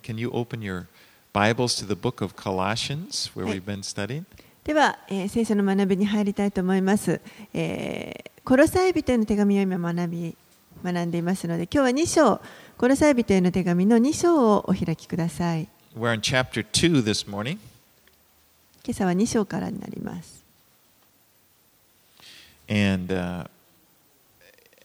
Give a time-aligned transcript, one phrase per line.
[0.00, 0.86] again, can you open your
[1.32, 4.24] Bibles to the book of Colossians, where we've been studying?
[4.64, 7.20] では、えー聖書の学びに入りたいと思います。
[7.54, 10.34] えーコロサイ人への手紙を今学び
[10.82, 12.40] 学んでいますので、今日は2章、
[12.78, 15.68] コロサイ人への手紙の2章をお開きください。
[15.96, 17.58] We're in chapter 2 this morning.
[18.82, 20.42] 今朝は2章からになります。
[22.68, 23.46] And uh,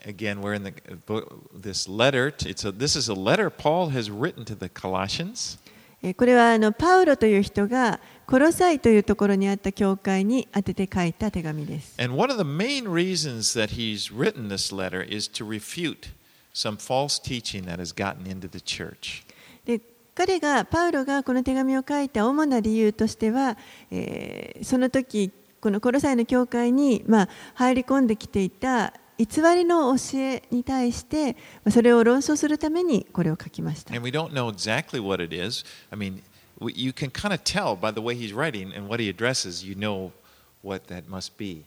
[0.06, 0.74] again, we're in the
[1.06, 2.34] book, this letter.
[2.46, 5.58] It's a, this is a letter Paul has written to the Colossians.
[6.04, 11.95] えーこれはあのパウロという人がコロサイというところにあった教会に宛てて書いた手紙です。
[12.00, 16.09] And one of the main reasons that he's written this letter is to refute
[16.53, 19.23] some false teaching that has gotten into the church.
[19.66, 19.81] で
[20.14, 23.58] 彼がパウロがこの手紙を書いた主な理由としては、
[23.90, 31.34] えーその時このコロサイの教会に、まあ、入り込んできていた偽りの教えに対して
[31.64, 35.64] まあそれを論争するためにこれを書きました And we don't know exactly what it is.
[35.92, 36.22] I mean,
[36.60, 39.76] you can kind of tell by the way he's writing and what he addresses, you
[39.76, 40.12] know
[40.64, 41.64] what that must be.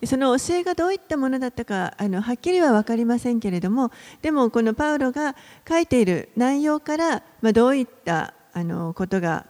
[0.00, 5.36] でその教えがどういったものだったかあのはっきりは分かりませんけれどもでもこのパウロが
[5.68, 9.46] 書いている内容から、まあ、どういったあのことが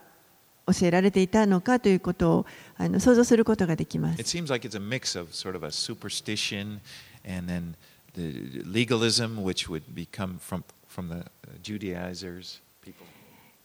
[0.66, 4.28] 教えられていたのかということをあの想像することができます It。
[4.28, 6.80] seems like it's a mix of sort of a superstition
[7.24, 7.74] and then
[8.14, 11.24] the legalism, which would become from, from the
[11.62, 13.06] Judaizers, people.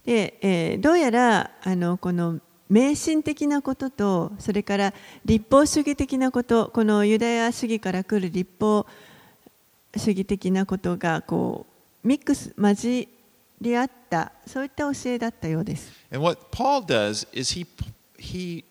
[0.05, 4.93] で、えーどうやらあのこの迷信的なこととそれから
[5.25, 8.85] 立法主義的なことこのユダヤ主義から来る立法
[9.95, 11.65] 主義的なことがこ
[12.03, 13.09] うミックス混じ
[13.59, 15.91] り合ったそういった教えだったようです。
[16.11, 17.65] And what Paul does is he,
[18.17, 18.63] he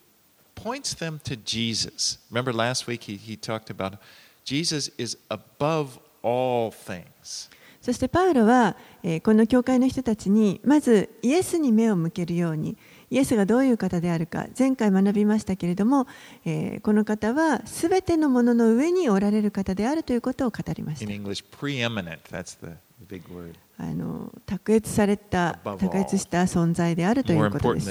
[0.54, 2.18] points them to Jesus.
[2.30, 3.98] Remember last week he, he talked about
[4.46, 7.50] Jesus is above all things.
[7.82, 12.76] そしてパウロは、えー、この教会の人たちにまずイエスに目を向けるように
[13.10, 16.06] イエスがどういう方であるか前回学びましたけれども、
[16.44, 21.12] えー、この方はすべてのものの上におられる方であるということを語りました。
[21.12, 22.72] In English, preeminent, that's the
[23.08, 23.54] big word.
[23.78, 27.88] あの卓越された卓越した存在であるということです。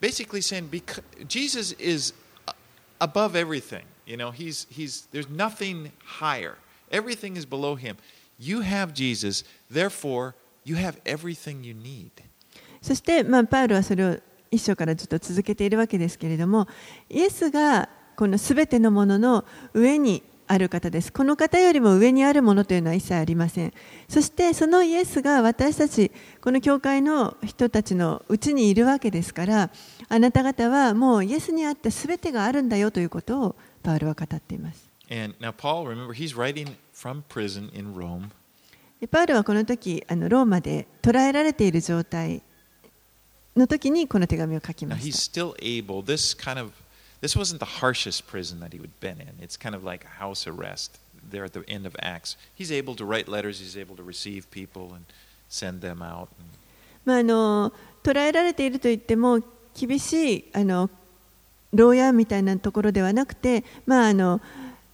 [0.00, 2.12] basically saying because Jesus is
[2.46, 2.54] a-
[3.00, 3.84] above everything.
[4.06, 6.56] You know, he's, he's, there's nothing higher.
[6.90, 7.96] Everything is below him.
[8.38, 12.10] You have Jesus, therefore, you have everything you need.
[12.82, 14.16] そして、まあ、パウロはそれを
[14.50, 16.66] 一章からずっと続けているわけですけれども
[17.08, 21.11] イエスがこのすべてのものの上に ある方です。
[21.11, 23.73] この方よりも上にあるものというのは一切ありません。
[24.07, 26.11] そしてそのイエスが私たち
[26.41, 29.71] この教会の人たちのうちにいるわけですから
[30.07, 34.85] あなた方はもうイエスにあってすべてがあるんだよということをパウロは語っています。
[35.09, 38.29] And now, Paul, remember, he's writing from prison in Rome.
[38.99, 42.41] でパウロはこの時あのローマで捕らえられている状態
[43.55, 45.41] の時にこの手紙を書きました。
[45.41, 46.71] Still able, this kind of,
[47.25, 49.33] this wasn't the harshest prison that he would been in.
[49.41, 50.99] It's kind of like a house arrest
[51.31, 52.37] there at the end of Acts.
[52.53, 55.05] He's able to write letters, he's able to receive people and
[55.49, 56.27] send them out.
[57.03, 59.39] まあ、あの捕らえられているといっても
[59.73, 60.87] 厳しいあの
[61.73, 64.39] 牢屋みたいなところではなくて、まあ、あの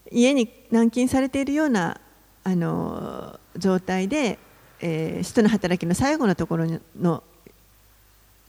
[0.09, 1.99] 家に軟禁されているような
[2.45, 4.39] あの状態で、
[4.79, 6.65] えー使徒の働きの最後のところ
[6.97, 7.23] の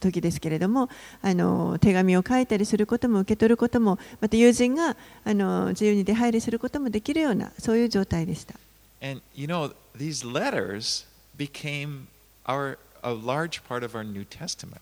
[0.02, 0.90] 時ですけれども
[1.22, 8.54] あの手紙を書いたりすることも受け取ることもまた友人があの自由に出入りすることもできるようなそういう状態でした。
[9.00, 12.06] And you know, these letters became
[12.46, 14.80] our, a large part of our New Testament.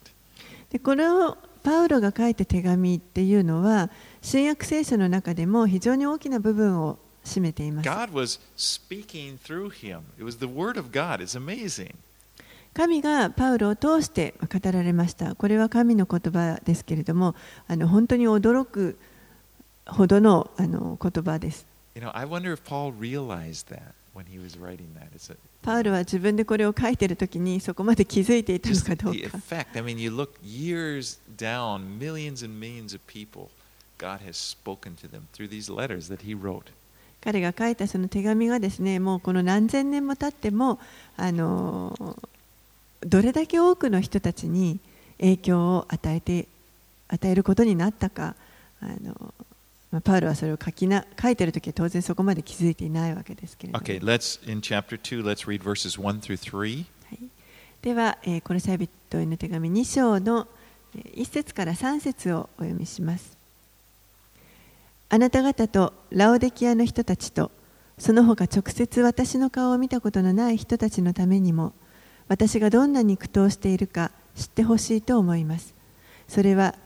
[0.70, 3.90] でこのパウロが書いた手紙っていうのは
[4.22, 10.00] 新約聖書の中でも非常に大きな部分を占めています God was speaking through him.
[10.18, 11.20] It was the Word of God.
[11.20, 11.94] It's amazing.
[12.72, 15.34] 神がパウロを通して語られました。
[15.34, 17.34] これは神の言葉ですけれども、
[17.68, 18.98] あの本当に驚く
[19.86, 21.66] ほどの,あの言葉です。
[25.62, 29.38] パウロは自分でこれを書いているときにそこまで気づいていたのかどうか。
[37.22, 40.78] 彼が書いたその手紙がですね、もうこの何千年も経っても、
[41.16, 42.16] あの、
[43.06, 44.80] どれだけ多くの人たちに
[45.18, 46.46] 影響を与えて
[47.08, 48.34] 与えることになったか
[48.80, 49.34] あの、
[49.90, 56.84] まあ、パウロはそれを書きな書いてる時は当然そこまで気づいていないわけですけれども、Okay, let's, in chapter 2, let's read verses 1 through 3.
[57.08, 57.18] はい、
[57.82, 60.46] では、えー、コロサイ人への手紙2章の
[60.94, 63.36] えー1節から3節をお読みします。
[65.08, 67.50] あなた方とラオデキアの人たちと
[67.98, 71.72] その他直接私の顔を見たことのない人たちのためにも
[72.30, 75.74] 私がどんなに苦闘しているか知ってほしいと思います。
[76.28, 76.76] それは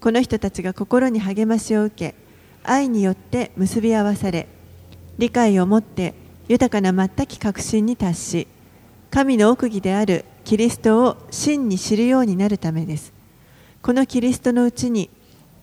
[0.00, 2.14] この人たちが心に励ましを受け
[2.64, 4.48] 愛によって結び合わされ
[5.18, 6.14] 理解を持って
[6.48, 8.48] 豊かな全き確信に達し
[9.10, 13.12] 神の奥義であるキリストを真に知るようになるためです。
[13.82, 15.10] このキリストのうちに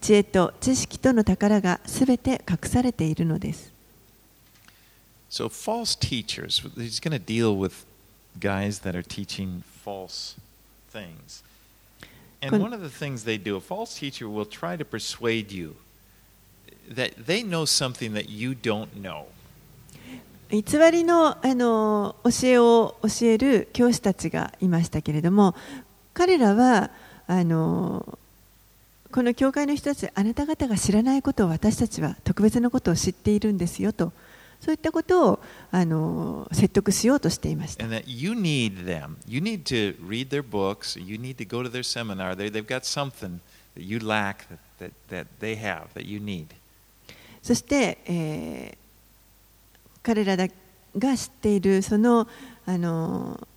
[0.02, 3.74] 知恵と知識との宝がすべて隠されているのです。
[5.32, 7.91] So, false teachers, he's going to deal with
[8.40, 10.36] guys that are teaching false
[10.90, 11.44] things.
[12.42, 15.76] And one of the things they do, a false teacher will try to persuade you
[16.90, 19.26] that they know something that you don't know.
[20.50, 25.56] 偽りのあの教えを教える教師たちがいましたけれども
[26.14, 26.92] 彼らは
[27.26, 28.18] あの
[29.14, 34.12] この教会の人たちあなた方が知らないことを私たちは特別なことを知っているんですよと
[34.62, 35.40] そういったことを
[35.72, 37.84] あの説得しようとしていました。
[47.42, 48.78] そして、え、
[50.04, 50.48] 彼らが
[51.18, 52.28] 知っているその,
[52.68, 53.48] あの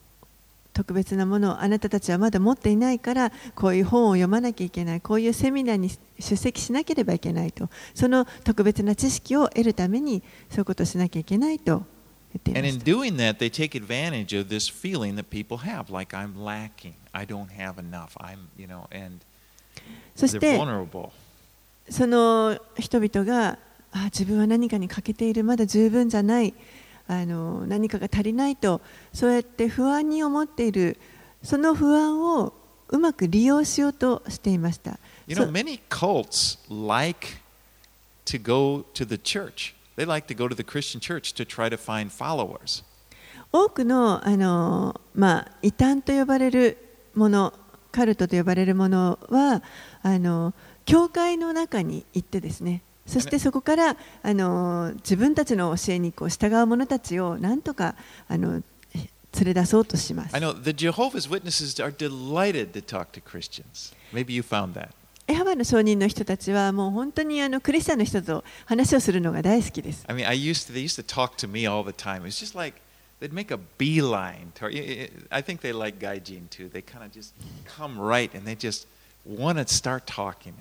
[0.74, 5.88] 特別なものをあなたたちはまだ持っていないからこういう本を読まなきゃいけないこういうセミナーに
[6.18, 7.70] 出席しなければいけないと。
[7.94, 11.86] その特別な知識を得るためにそういうことをしなきゃいけないと。
[12.34, 12.84] 言っていました。
[12.84, 17.48] doing that, they take advantage of this feeling that people have, like I'm lacking, I don't
[17.56, 19.20] have enough, I'm, you know, and
[20.16, 21.10] そし they're て vulnerable.
[21.88, 23.58] その人々が
[23.92, 26.54] あ自分は何かに欠けているまだ十分じゃない
[27.06, 28.80] あの何かが足りないと
[29.12, 30.96] そうやって不安に思っている
[31.42, 32.54] その不安を
[32.88, 34.98] うまく利用しようとしていました。
[35.26, 37.38] You know, many cults like
[38.26, 39.74] to go to the church.
[39.96, 42.84] They like to go to the Christian church to try to find followers.
[43.52, 46.76] 多くのあの、まあ、異端と呼ばれる
[47.14, 47.52] もの
[47.92, 49.62] カルトと呼ばれるものは
[50.02, 50.52] あの
[50.84, 57.94] 教会の中に行ってですねそしてそこからあの自分たちの教えにこう従う者たちをなんとか
[58.28, 58.62] あの
[59.40, 60.40] 連れ出そうとします I。
[60.40, 63.92] know the Jehovah's Witnesses are delighted to talk to Christians.
[64.12, 64.90] Maybe you found that.
[65.26, 70.04] エハバの証人の人たちはもう本当にあのクリスチャンの人と話をするのが大好きです。
[70.06, 72.26] I mean, I used to, they used to talk to me all the time.
[72.26, 72.78] It's just like
[73.20, 74.52] they'd make a beeline.
[74.56, 74.66] To,
[75.30, 76.68] I think they like Gaijin too.
[76.68, 77.32] They kind of just
[77.64, 78.86] come right and they just
[79.24, 80.54] want to start talking.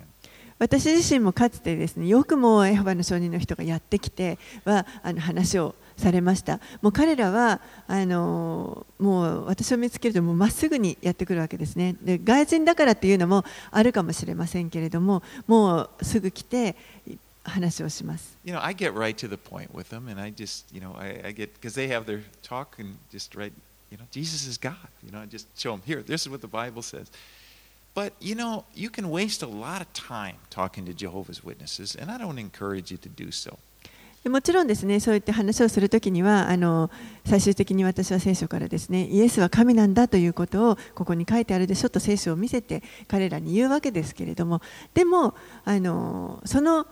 [0.58, 16.76] 私自身もかつてですねよくもエホバの証人の人がやってきてはあの話をされましたもう彼らはあのもう私を見つけるともまっすぐにやってくるわけですねで外人だからっていうのもあるかもしれませんけれどももうすぐ来て
[17.44, 20.96] 話をします You know, I get right to the point with them, and I just, you know,
[20.98, 23.52] I, I get because they have their talk and just right,
[23.90, 24.74] you know, Jesus is God.
[25.02, 26.02] You know, I just show them here.
[26.02, 27.10] This is what the Bible says.
[27.94, 32.10] But you know, you can waste a lot of time talking to Jehovah's Witnesses, and
[32.10, 33.56] I don't encourage you to do so.
[34.24, 36.90] でもちろんですねそういった話をするときにはあの
[37.26, 44.62] 最終的に私は聖書からですねイエスは神なんだということをここに書いてあるでしょと聖書を見せて彼らに言うわけですけれども
[44.94, 45.34] でも
[45.66, 46.86] あのその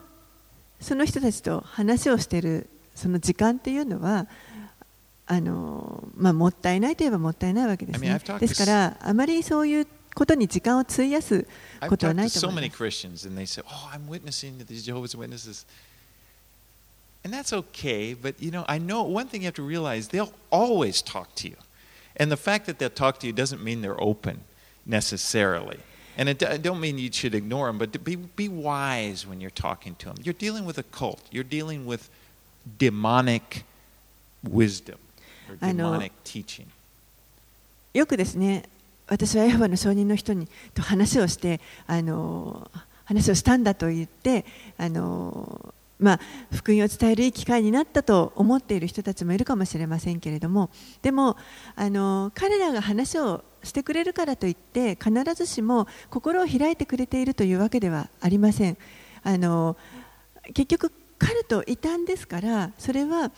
[0.79, 4.27] その人たちと話をしているその時間っていうのは
[5.27, 11.46] あの、まあ、もったいないといえばもったいないわけですねですからあまりそういうことに時間を費やす
[11.80, 12.84] I've ことは talked な to いと so 思い many ます。
[12.84, 15.66] Christians, and they say, "Oh, I'm witnessing to these Jehovah's Witnesses."
[17.24, 20.34] And that's okay, but you know, I know one thing you have to realize they'll
[20.50, 21.56] always talk to you.
[22.16, 24.42] And the fact that they'll talk to you doesn't mean they're open
[24.86, 25.80] necessarily.
[26.18, 29.40] And it, I don't mean you should ignore them, but to be, be wise when
[29.40, 30.16] you're talking to them.
[30.24, 32.10] You're dealing with a cult, you're dealing with
[32.80, 33.66] demonic
[34.44, 34.98] wisdom
[35.50, 35.92] or I know.
[35.92, 36.68] demonic teaching.
[37.94, 38.64] よくですね
[39.09, 42.71] 私はエホバの証人の人にと話をしてあの
[43.05, 44.45] 話をしたんだと言って
[44.79, 46.21] あの、まあ、
[46.53, 50.71] 福音を伝えるいい機会になったと思っている人たちもいるかもしれませんけれども
[51.03, 51.37] でも
[51.77, 58.79] あの彼らが話をしてくれるからといって必ずしも心を開いてくれているというわけではありません。
[59.25, 59.77] あの
[60.55, 63.31] 結局カルト異端ですからそれは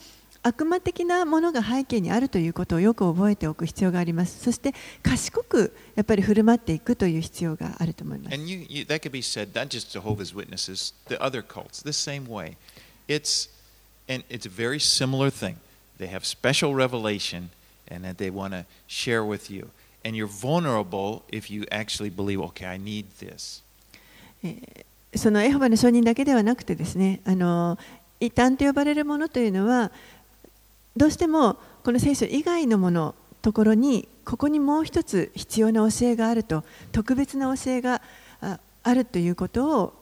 [0.47, 11.81] 悪魔的なものが背景にあるということをよく覚えておく必要がありますそして賢くやっぱり振る舞っていくという必要があると思います And you, you, that could be said not just Jehovah's Witnesses, the other cults,
[11.81, 12.57] the same way.
[13.07, 13.49] It's
[14.07, 15.57] and it's a very similar thing.
[15.97, 17.49] They have special revelation,
[17.87, 19.69] and that they want to share with you.
[20.03, 23.63] And you're vulnerable if you actually believe, okay, I need this.
[25.15, 27.79] そのエホバの証人だけではなくてですねあの
[28.19, 29.91] 異端と呼ばれるものというのは
[30.95, 38.01] どうしてもこの聖書以外のものところにここにもう一つ必要な教えがあると特別な教えが
[38.41, 39.93] あるということを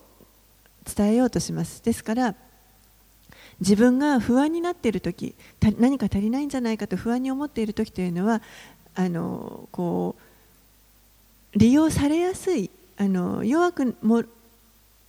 [0.96, 2.36] 伝えようとしますですから
[3.60, 5.36] 自分が不安になっている時
[5.78, 8.42] 何か足りないんじゃないかと不安に思っている時というのは
[8.96, 10.16] あのこ
[11.56, 14.24] う利用されやすいあの弱くも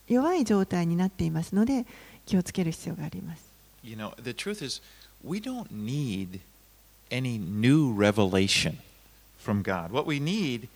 [0.08, 1.86] 弱い状態になっていますので
[2.26, 3.44] 気をつける必要があります。
[3.82, 4.82] You know, the truth is,
[5.24, 6.40] we don't need
[7.10, 8.78] any new revelation
[9.38, 9.90] from God.
[9.90, 10.68] What we need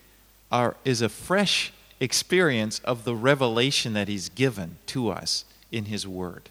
[0.50, 6.06] are, is a fresh experience of the revelation that He's given to us in His
[6.06, 6.50] Word.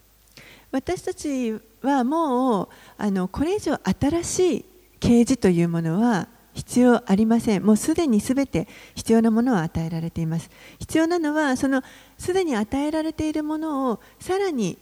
[0.70, 4.66] 私たちはもうあのこれ以上新しい
[5.00, 7.66] 啓示というものは必要ありません。
[7.66, 10.50] もうすでにすべて必要なものは与えられています。
[10.80, 11.82] 必要なのはその
[12.18, 14.78] すでに与えられているものをさらに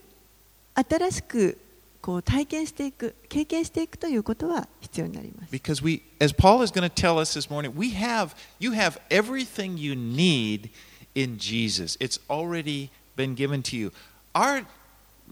[0.74, 1.58] 新しく
[2.06, 5.52] こう体験していく、経験していくということは必要になります。
[5.52, 9.76] Because we, as Paul is going to tell us this morning, we have, you have everything
[9.76, 10.70] you need
[11.16, 11.98] in Jesus.
[12.00, 13.92] It's already been given to you.
[14.36, 14.68] Our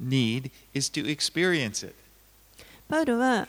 [0.01, 1.93] need is to experience it.
[2.89, 3.47] パウロは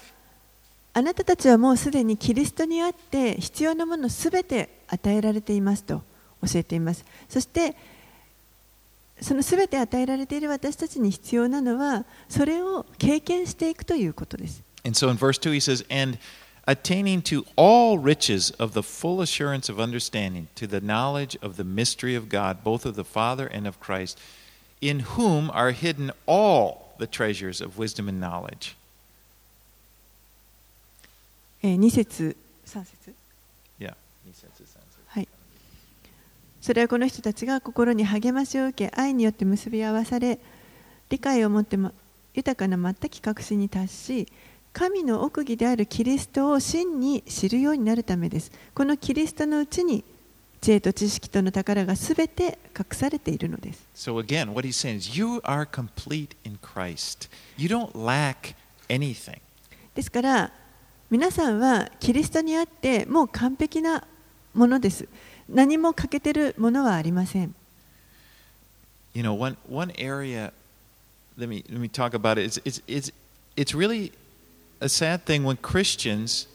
[0.92, 6.02] あなたたちはもうすでにキリストにあって必要なものすべて与えられていますと
[6.46, 7.74] 教えていますそして
[9.20, 14.62] そのすべて与えられている私たちに必要なのはそれを経験していくということです。
[31.62, 33.23] えー、2節、3節。
[36.64, 40.38] それはこの人たちが心に励ましを受け愛によって結び合わされ
[41.10, 41.92] 理解を持っても
[42.32, 44.28] 豊かな全き確信に達し
[44.72, 50.04] 神の奥義であるキリストを真に知るようになるためですこのキリストのうちに
[50.62, 57.28] 知恵と知識との宝がすべて隠されているのです So again, what he's saying is, you are complete in Christ.
[57.58, 58.54] You don't lack
[58.88, 59.38] anything.
[59.94, 60.50] ですから
[61.10, 64.02] 皆さんはキリストにあってもう完璧な
[64.54, 65.06] ものです
[65.48, 67.54] 何も欠けてるものはありません
[69.14, 70.52] You know, one, one area,
[71.38, 72.46] let me, let me talk about it.
[72.46, 73.12] It's, it's, it's,
[73.56, 74.10] it's really
[74.80, 76.48] a sad thing when Christians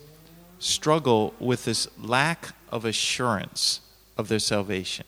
[0.60, 3.79] struggle with this lack of assurance
[4.17, 5.05] of their salvation.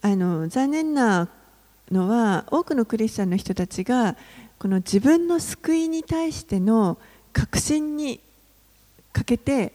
[0.00, 1.28] あの残念な
[1.90, 4.16] のは多くのクリスチャンの人たちが
[4.60, 6.98] この自分の救いに対しての
[7.32, 8.20] 確信に
[9.12, 9.72] かけて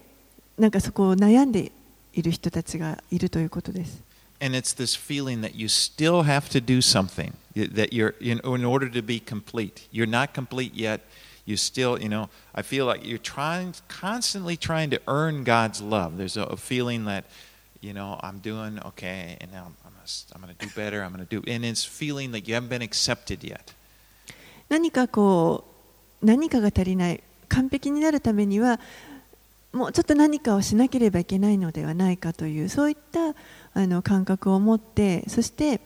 [0.58, 1.74] なんかそこを悩んで
[2.14, 4.02] いる人たちがいるということです。
[4.40, 8.90] And it's this feeling that you still have to do something, that you're in, in order
[8.90, 9.88] to be complete.
[9.92, 11.02] You're not complete yet.
[11.46, 16.18] You still, you know, I feel like you're trying, constantly trying to earn God's love.
[16.18, 17.26] There's a, a feeling that,
[17.80, 21.04] you know, I'm doing okay, and now I'm, I'm gonna, I'm to do better.
[21.04, 23.74] I'm to do, and it's feeling like you haven't been accepted yet.
[24.70, 25.66] 何かこ
[26.22, 28.80] う何かが足りない完璧になるためには
[29.74, 33.36] もうちょっと何かをしなければいけないのではないかというそういった
[33.74, 35.82] あの感覚を持ってそして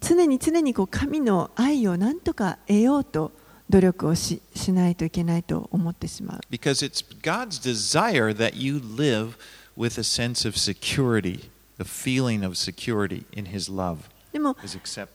[0.00, 3.30] 常に常にこう神の愛を何とか得ようと
[3.68, 9.34] 努力をししないといけないと思ってしまう Because it's God's desire that you live
[9.76, 13.98] with a sense of security, the feeling of security in His love,
[14.32, 15.08] でも His acceptance.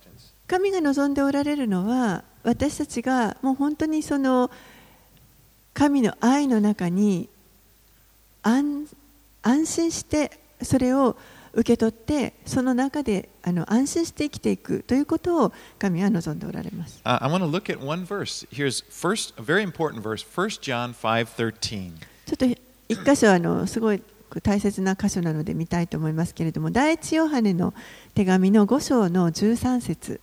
[0.48, 4.52] 神が望んでおられるのは私たちがもう本当にその
[5.78, 7.30] 神の愛の中に
[8.42, 8.88] 安
[9.44, 10.32] 安心して
[10.64, 11.16] それを
[11.54, 17.00] 受け取ってその中であの安心して生きていくということを神は望んでおられます。
[17.06, 18.48] Uh, I want to look at one verse.
[18.52, 21.92] Here's first a very important verse, 1 John 5:13.
[22.26, 22.46] ちょっと
[22.90, 24.02] 一箇所あのすごい
[24.42, 27.76] 大切な箇所なので見たいと思いますけれども第一ヨハネの
[28.16, 30.22] 手紙の5章の13節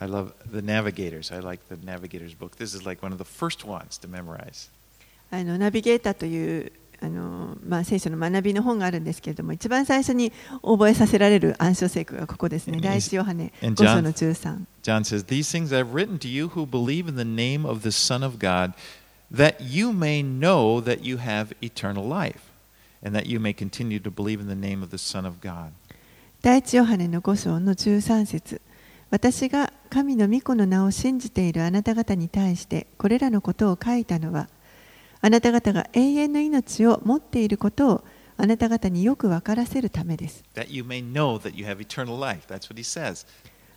[0.00, 1.32] I love the Navigators.
[1.32, 2.56] I like the Navigators book.
[2.56, 4.70] This is like one of the first ones to memorize.
[5.30, 16.48] あのナビゲーターというあの、まあ、聖書の学びの本があるんですけれども一番最初に覚えさせられる暗唱聖句がここですね And 第一ヨハネ and 5 John- 章の13 John says, "These things I've written to you
[16.48, 18.72] who believe in the name of the Son of God,
[19.34, 22.38] that you may know that you have eternal life,
[23.02, 25.72] and that you may continue to believe in the name of the Son of God."
[26.42, 28.60] 第一ヨハネの5章の13節
[29.11, 34.47] 私が神の御子の名を信じているあなた方に対してこれらのことを書いたのは
[35.19, 38.03] あなた方が永遠の命を持っていることを
[38.37, 42.47] あなた方によく分からせるためです That you may know that you have eternal life.
[42.47, 43.27] That's what he says.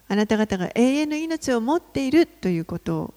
[0.08, 3.12] あなた方が永遠の命を持っているということ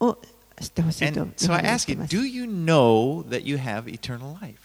[0.00, 0.18] を
[0.60, 4.56] 知ってほしいとて you, ます do you know that you have eternal life?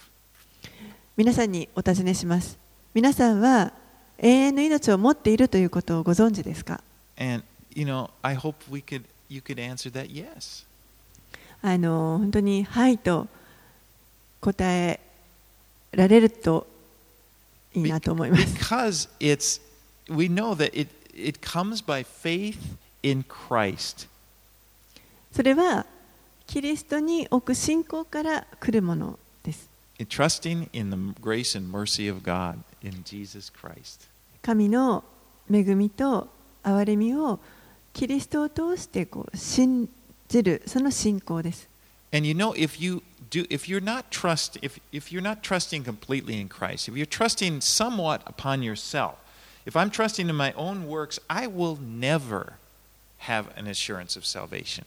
[1.18, 2.58] 皆さんにお尋ねします
[2.94, 3.74] 皆さんは
[4.20, 6.82] 永遠の命を持っているということをご存知ですか
[7.18, 7.44] And
[7.74, 10.66] you know, I hope we could you could answer that yes.
[11.62, 13.28] あの本当に「はい」と
[14.42, 15.00] 答え
[15.92, 16.68] られると
[17.74, 19.62] いいなと思います Because it's
[20.10, 22.58] we know that it it comes by faith
[23.02, 24.08] in Christ.
[25.32, 25.86] それは
[26.48, 29.70] キリストに置く信仰から来るものです。
[29.98, 34.09] In trusting in the grace and mercy of God in Jesus Christ.
[34.43, 35.05] 神の
[35.51, 36.29] 恵みと
[36.63, 37.39] 憐れみを
[37.93, 39.89] キリストを通してこう信
[40.29, 41.69] じるその信仰です。
[42.13, 45.85] And you know if you do if you're not trust if if you're not trusting
[45.85, 49.15] completely in Christ, if you're trusting somewhat upon yourself,
[49.67, 52.55] if I'm trusting in my own works, I will never
[53.29, 54.85] have an assurance of salvation.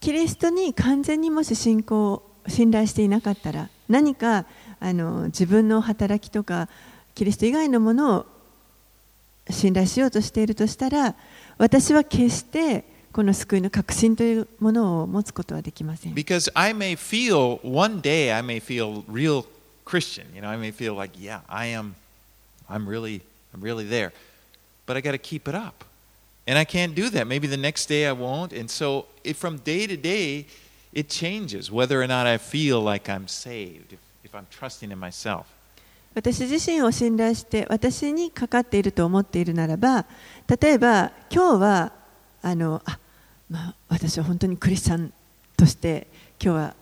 [0.00, 4.46] キリストに完全にもし信仰信頼していなかったら何か
[4.83, 6.67] あの自分の働きとか
[7.15, 8.25] キリスト以外のものを
[9.49, 11.15] 信頼しようとしているとしたら
[11.57, 16.13] 私は決してこの救いの確信というものを持つことはできません。
[16.13, 19.45] Because I may feel one day I may feel real
[19.85, 20.25] Christian.
[20.35, 21.95] You know, I may feel like, yeah, I am
[22.69, 23.21] I'm really
[23.53, 24.11] I'm really there.
[24.85, 25.85] But I got to keep it up.
[26.45, 27.25] And I can't do that.
[27.25, 28.51] Maybe the next day I won't.
[28.51, 30.47] And so it, from day to day
[30.91, 34.99] it changes whether or not I feel like I'm saved if, if I'm trusting in
[34.99, 35.45] myself.
[36.15, 40.05] 私自身を信頼して私にかかっていると思っているならば
[40.61, 41.91] 例えば今日は
[42.43, 42.99] あのあ、
[43.49, 45.11] まあ、私は本当にクリスチャン
[45.57, 46.07] として
[46.39, 46.75] 今日は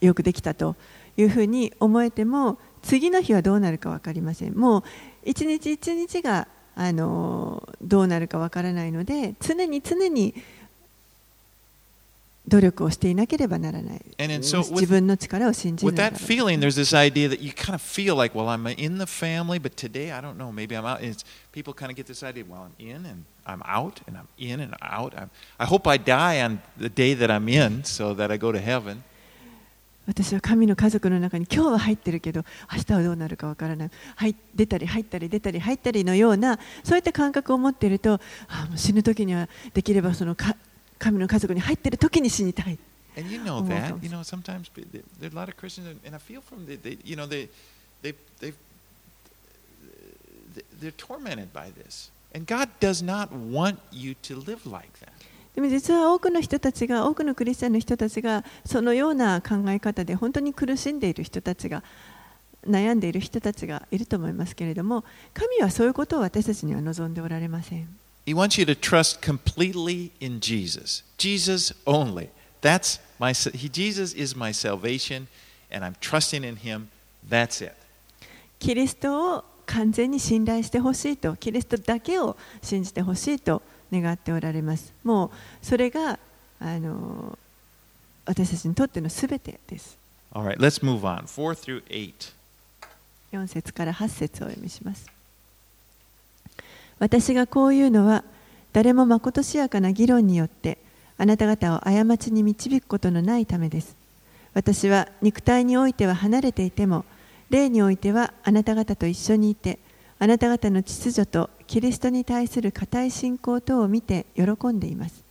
[0.00, 0.76] よくできたと
[1.16, 4.82] いうふうに思えても次の日はどうなるか分かりませんもう
[5.24, 10.34] 一日一日があのどうなるか分からないので常に常に
[12.48, 14.00] 努力をしていなければならない。
[14.18, 15.86] 自分の力を信じ。
[30.08, 33.90] 私は神の家族の中に今日は入ってるけど、明日はどうなるかわからない。
[34.16, 38.18] はい、出たり入ったり出たり入ったりのような、そういった感覚を持っていると、
[38.74, 40.56] 死ぬ時にはできればその、か
[40.98, 42.78] 神の家族に入ってる時に死にたい。
[55.54, 61.82] でも実は多くの人たちが、多くのクリスチャンの人たちが、そのような考え方で本当に苦しんでいる人たちが、
[62.64, 67.88] 悩んでいる人たちがいると思いますけれども、神はそういうことを私たちには望んでおられません。
[68.27, 71.03] He wants you to trust completely in Jesus.
[71.17, 72.29] Jesus only.
[72.61, 75.27] That's my sa- he, Jesus is my salvation
[75.69, 76.89] and I'm trusting in him.
[77.27, 77.73] That's it.
[78.59, 86.17] キリストを完全に信頼してほしいとキリストだけを信じてほしいと願っておられますもうそれが
[86.59, 87.37] あの
[88.25, 89.97] 私たちにとってのすべてです
[90.33, 91.25] All right, let's move on.
[91.25, 92.33] 4 through 8.
[93.33, 95.05] 4節から8節をお読みします
[96.98, 98.24] 私がこういうのは
[98.72, 100.78] 誰もまことしやかな議論によって
[101.16, 103.96] あなた方を過ちに導くことのないためです。
[104.54, 107.04] 私は肉体においては離れていても
[107.50, 109.78] 霊においてはあなた方と一緒にいて
[110.18, 115.22] あなた方の秩序とキリストに対する固い信仰等を見て喜んでいます。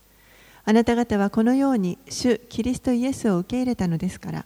[0.64, 4.44] あなた方はこのように主キリストイエスを受け入れたのですから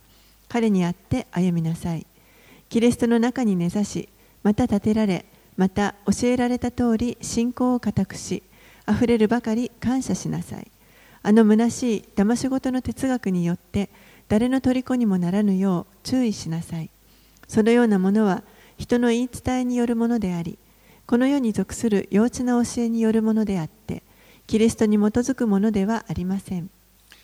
[0.48, 2.06] 彼にあって歩みなさい。
[2.68, 4.08] キリストの中に根ざし
[4.42, 5.24] また立てられ
[5.62, 8.42] また教えられた通り信仰を固くし
[8.85, 10.66] あふれるばかり感謝しなさい
[11.22, 13.88] あの虚しい騙し事の哲学によって
[14.29, 16.90] 誰の虜にもならぬよう注意しなさい
[17.46, 18.42] そのようなものは
[18.77, 20.59] 人の言い伝えによるものであり
[21.07, 24.03] この世に属する幼稚な教えによるものであって
[24.48, 26.70] キリストに基づくものではありません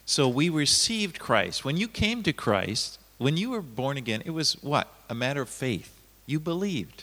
[0.06, 1.64] So we received Christ.
[1.64, 4.86] When you came to Christ, when you were born again, it was what?
[5.10, 5.90] A matter of faith.
[6.24, 7.02] You believed.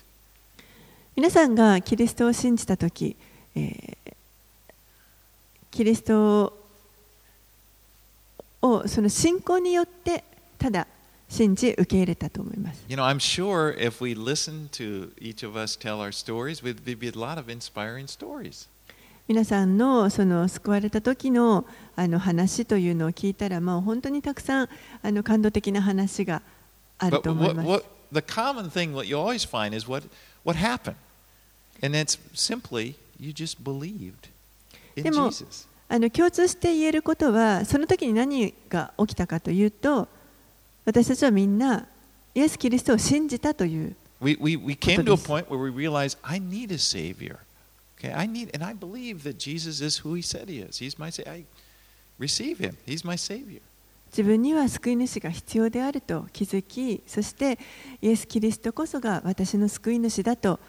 [1.16, 3.16] 皆さんがキリストを信じたとき、
[3.56, 3.96] えー
[5.76, 6.54] キリスト
[8.62, 10.24] をその信仰によって
[10.58, 10.88] ただ
[11.28, 12.82] 信じ受け入れたと思います。
[12.88, 17.10] You know, I'm sure if we listened to each of us tell our stories, there'd be
[17.10, 18.70] a lot of inspiring stories.
[19.28, 21.66] 皆さんのその救われた時の
[21.98, 24.70] あの話というのを聞いたら、まあ、本当にたくさん
[25.02, 26.42] あの感動的な話が
[27.00, 27.68] ある But と思い what, ます。
[27.68, 30.08] what, the common thing, what you always find is what,
[30.46, 30.96] what happened.
[34.96, 35.30] でも
[35.88, 40.08] あの共通して言えることはその時に何が起きたかというと
[40.86, 41.86] 私たちはみんな
[42.34, 43.96] イエス・キリストを信じたという。
[44.22, 45.10] 私たち
[54.10, 57.60] 自分には救い主が必要であると気づき、そして
[58.02, 60.60] イエス・キリストこそが私の救い主だと。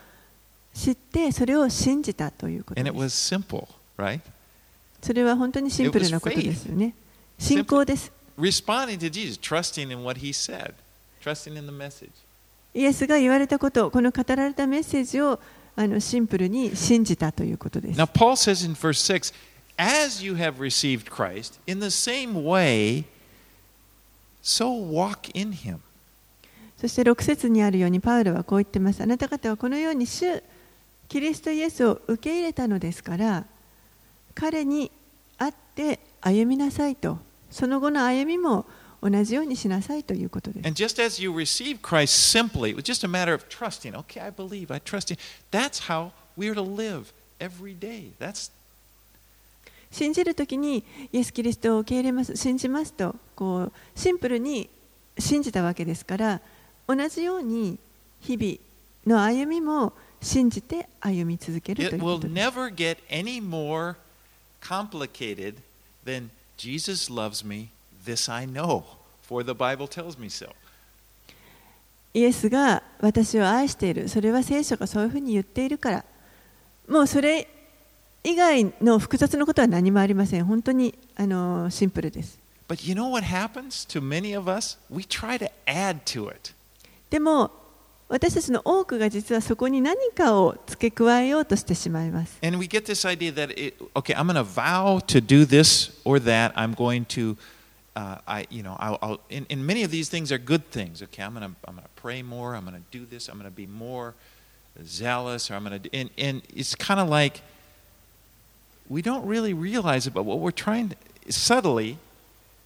[0.76, 4.20] 知ってそれを信じたということ And で it す was simple, right?
[5.00, 6.94] それは本当にシンプルなことですよね
[7.38, 10.74] 信仰です Responding to Jesus, trusting in what He said,
[11.22, 12.10] trusting in the message.
[12.74, 15.40] イエスが言われたことこの語られたメッセージを
[15.74, 19.32] あのシンプルに信じたということです Now, Paul says in verse 6
[19.78, 23.04] As you have received Christ, in the same way,
[24.42, 25.78] so walk in Him.
[26.78, 30.42] そして6節にあるようにパウロはこう言ってますあなた方はこのように主
[31.08, 33.44] キリストイエスを受け入れたのですから
[34.34, 34.90] 彼に
[35.38, 37.18] 会って歩みなさいと
[37.50, 38.66] その後の歩みも
[39.02, 40.66] 同じようにしなさいということです。
[49.90, 54.68] 信じるとにイエス・キリストを受け入れます、信じますとこうシンプルに
[55.18, 56.40] 信じたわけですから
[56.86, 57.78] 同じように
[58.20, 62.30] 日々の歩みも信じて歩み続けるいうす。
[70.20, 70.48] Me, so.
[72.14, 74.08] イエスが私を愛している。
[74.08, 76.04] それは聖書がそういうふうに言っているから。
[76.88, 77.48] もうそれ
[78.24, 80.44] 以外の複雑なことは何もありません。
[80.44, 82.38] 本当にあのシンプルです。
[87.10, 87.50] でも、
[88.09, 95.91] 私たちの多くが実はそこに何かを付け加えようとしてしまいます And we get this idea that, it, okay, I'm going to vow to do this
[96.03, 96.51] or that.
[96.55, 97.37] I'm going to,
[97.95, 101.01] uh, I, you know, I'll, I'll and, and many of these things are good things.
[101.01, 102.53] Okay, I'm going to, I'm going to pray more.
[102.55, 103.29] I'm going to do this.
[103.29, 104.13] I'm going to be more
[104.83, 105.49] zealous.
[105.49, 107.41] Or I'm going to, and, and it's kind of like
[108.89, 110.95] we don't really realize it, but what we're trying to,
[111.31, 111.97] subtly,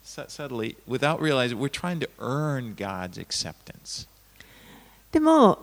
[0.03, 4.07] su- subtly, without realizing, we're trying to earn God's acceptance.
[5.12, 5.58] でも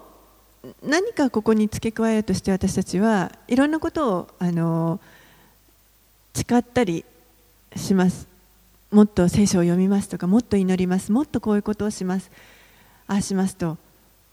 [0.83, 4.99] 何かここに付け加えようとして私たちはいろんなことをあの
[6.33, 7.05] 誓ったり
[7.75, 8.27] します。
[8.91, 11.11] もっと聖書を読みますとかもっと祈ります。
[11.11, 12.29] もっとこういうことをします。
[13.07, 13.77] ああしますと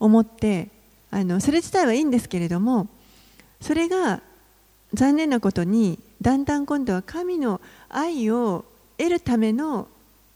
[0.00, 0.68] 思って
[1.10, 2.88] あのそれ自体はいいんですけれども
[3.60, 4.20] それが
[4.92, 8.64] 残念なことにだんだん今度は神の愛を
[8.98, 9.86] 得るための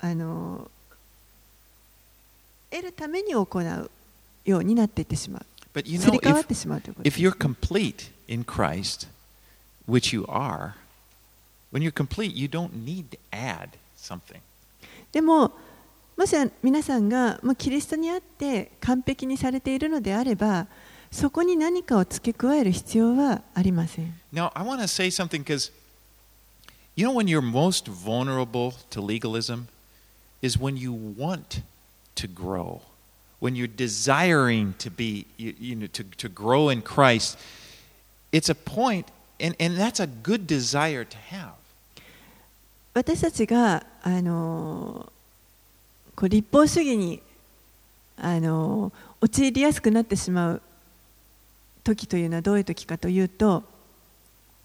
[0.00, 0.70] あの
[2.70, 3.90] 得るために行う。
[4.45, 9.07] ようになっていってしまう But you す know, り替わっ if, てしまうということ if you're complete in Christ,
[9.87, 10.73] which you are,
[11.71, 14.39] when you're complete, you don't need to add something.
[15.11, 15.51] でも
[16.15, 20.67] もし皆さんがもうキリストにあって完璧にされているのであれば
[21.11, 25.71] そこに何かを付け加える必要はありません Now, I want to say something because
[26.95, 29.67] you know when you're most vulnerable to legalism
[30.43, 31.61] is when you want
[32.15, 32.81] to grow,
[33.40, 37.38] When you're desiring to be, you, you know, to, to grow in Christ.
[38.32, 39.06] It's a point,
[39.40, 41.54] and, and that's a good desire to have.
[42.94, 45.12] 私たちがあの
[46.16, 47.22] こう立法主義に
[48.16, 50.62] あの陥りやすくなってしまう
[51.84, 53.62] 時というのはどういう時かというと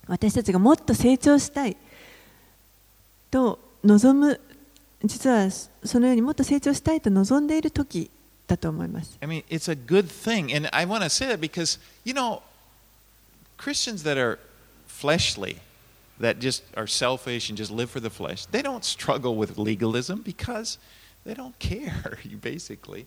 [0.08, 1.78] 私たちがもっと成長したい
[3.30, 4.42] と望む
[5.06, 8.10] 実はそのようにもっと成長したいと望んでいる時
[8.48, 9.18] だと思います。
[9.22, 10.54] I mean, it's a good thing.
[10.56, 12.42] And I want to say that because, you know,
[13.58, 14.40] Christians that are
[14.88, 15.58] fleshly,
[16.20, 20.22] that just are selfish and just live for the flesh, they don't struggle with legalism
[20.24, 20.78] because
[21.26, 23.06] they don't care, basically.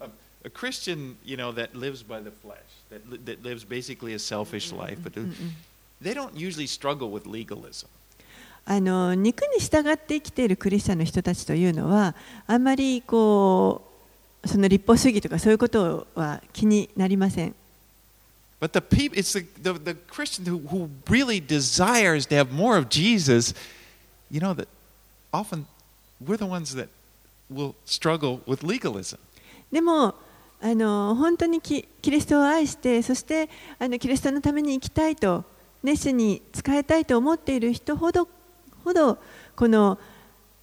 [0.00, 0.08] A,
[0.44, 2.58] a Christian, you know, that lives by the flesh,
[2.90, 5.12] that, li- that lives basically a selfish life, but
[6.00, 7.88] they don't usually struggle with legalism.
[8.68, 12.16] あの肉に従って生きているクリスチャンの人たちというのは
[12.48, 13.85] あんまりこう
[14.46, 17.54] その立法主義とかそういうことは気になりません？
[29.70, 30.14] でも、
[30.62, 35.44] クリ本当にキ,リストを愛して、そしてあのキリストのために生きたいと、
[35.82, 38.26] 熱心に使いたいと思っている人ほど、
[38.82, 39.18] ほど
[39.54, 39.98] この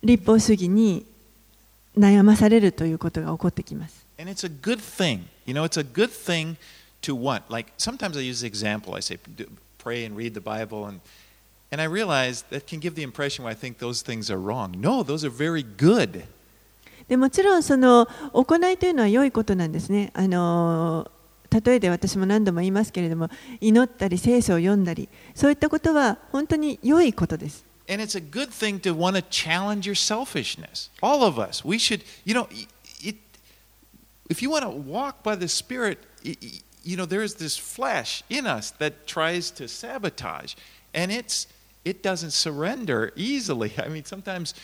[0.01, 1.05] 立法主義に。
[1.97, 4.05] 悩まされるということが起こってきます。
[4.19, 5.23] And it's a good thing.
[5.45, 6.55] You know, it's a good thing
[7.01, 7.43] to want.
[7.49, 10.99] Like sometimes I use the example, I say, "D- pray and read the Bible, and,
[11.73, 14.79] And I realize that can give the impression where I think those things are wrong.
[14.79, 16.23] No, those are very good.
[17.07, 20.11] でもちろんその行いというのは良いことなんですね。
[20.13, 21.09] あの
[21.49, 23.29] 例えで私も何度も言いますけれども
[23.59, 27.65] 祈ったり聖書を読んだりそういったことは本当に良いことです。
[27.88, 30.90] And it's a good thing to want to challenge your selfishness.
[31.02, 31.64] All of us.
[31.64, 32.48] We should, you know,
[33.00, 33.16] it,
[34.28, 38.22] if you want to walk by the Spirit, y- y- you know, there's this flesh
[38.28, 40.54] in us that tries to sabotage.
[40.92, 41.46] And it's,
[41.84, 43.72] it doesn't surrender easily.
[43.78, 44.54] I mean, sometimes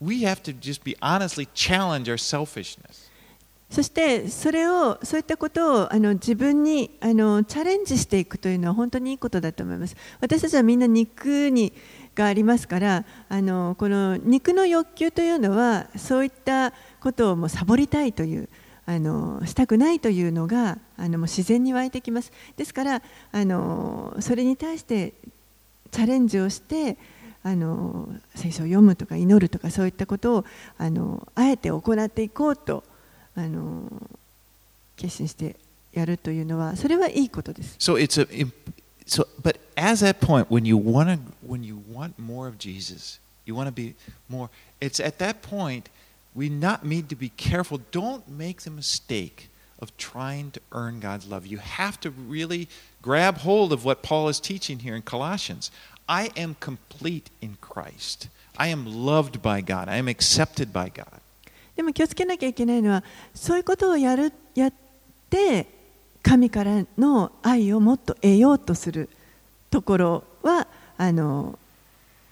[0.00, 3.02] we have to just be honestly challenge our selfishness.
[3.68, 9.96] そしてそれをそういったことをあの自分にあのチャレンジしていくというのは本当にいいことだと思います。
[10.20, 11.72] 私たちはみんな肉に
[12.15, 18.49] がありますからあのこの肉の欲求というのはそういったことをもうサボりたいという
[18.85, 22.31] あのしたくないというのがあのもう自然に湧いてきます。
[22.57, 25.13] ですからあのそれに対して
[25.91, 26.97] チャレンジをして
[27.43, 30.45] あの聖書を読むとか祈るとかそういったことを
[30.77, 32.83] あのあえて行っていこうと
[33.35, 33.83] あの
[34.95, 35.55] 決心して
[35.93, 37.77] やるというのはそれはいいことです。
[37.79, 37.97] So
[39.10, 43.18] so but as that point when you want to when you want more of Jesus,
[43.44, 43.94] you want to be
[44.28, 45.88] more it's at that point
[46.34, 47.80] we not need to be careful.
[47.90, 51.46] Don't make the mistake of trying to earn God's love.
[51.46, 52.68] You have to really
[53.00, 55.70] grab hold of what Paul is teaching here in Colossians.
[56.08, 58.28] I am complete in Christ.
[58.58, 59.88] I am loved by God.
[59.88, 61.20] I am accepted by God.
[61.74, 64.72] でも気をつけなきゃいけないのはそういうことをやるやっ
[65.28, 65.66] て
[66.23, 69.09] 神からの愛をもっと得ようとする
[69.69, 71.57] ところはあの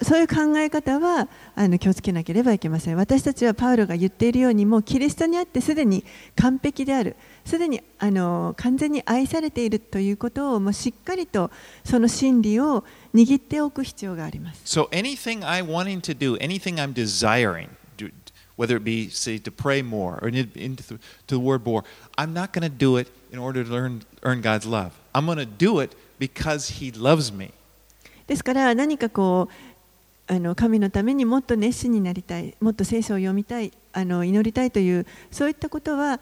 [0.01, 2.95] そういう考え方はあの気をつけなければいけません。
[2.95, 6.05] 私たちはパウロが言っているようにもうキリストにあってすでに
[6.37, 7.17] 完璧である。
[7.45, 11.51] すでにあの完全に愛されているということをもうしっかりと
[11.83, 14.61] その真理を握っておく必要があります。
[14.63, 18.09] So anything I wanting to do, anything I'm desiring, do,
[18.55, 21.83] whether it be say to pray more or in- into the, to the word more,
[22.15, 24.91] I'm not going to do it in order to earn, earn God's love.
[25.13, 27.53] I'm going to do it because He loves me.
[28.27, 36.19] ですから何かこうあの神のためにもっと熱心になりたいもっと聖書を読みたいあの祈りたいというそういったことは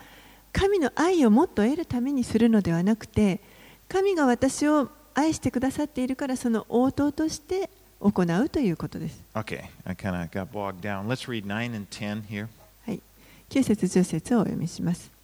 [0.54, 3.42] 神の愛をもっと得るためにするのではなくて
[3.90, 9.20] 神が私を愛してくださっているからその応答として行うということです。
[9.34, 11.08] Okay, I kind of got bogged down.
[11.08, 12.48] Let's read 9 and 10 here.
[12.86, 13.02] はい、
[13.50, 15.17] 9節10節をお読みします。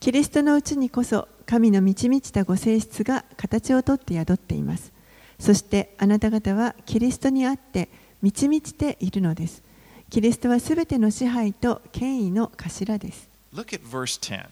[0.00, 4.92] キリストのうちにこそ神の満ち満ちたご性質が形をとって宿っています。
[5.40, 7.88] そしてあなた方はキリストにあって
[8.22, 9.62] 満ち満ちているのです。
[10.10, 13.28] キリストはすべての支配と権威の頭です。
[13.54, 14.46] Look at verse 10.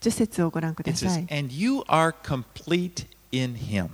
[0.00, 1.26] 10節をご覧ください。
[1.30, 3.88] And you are complete in Him.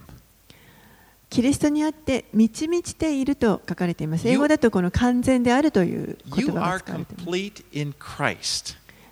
[1.30, 4.26] キリストにあって満ち満ちていると書かれています。
[4.26, 7.28] You- 英語だとこの完全であるという言 You 葉が are 使われています。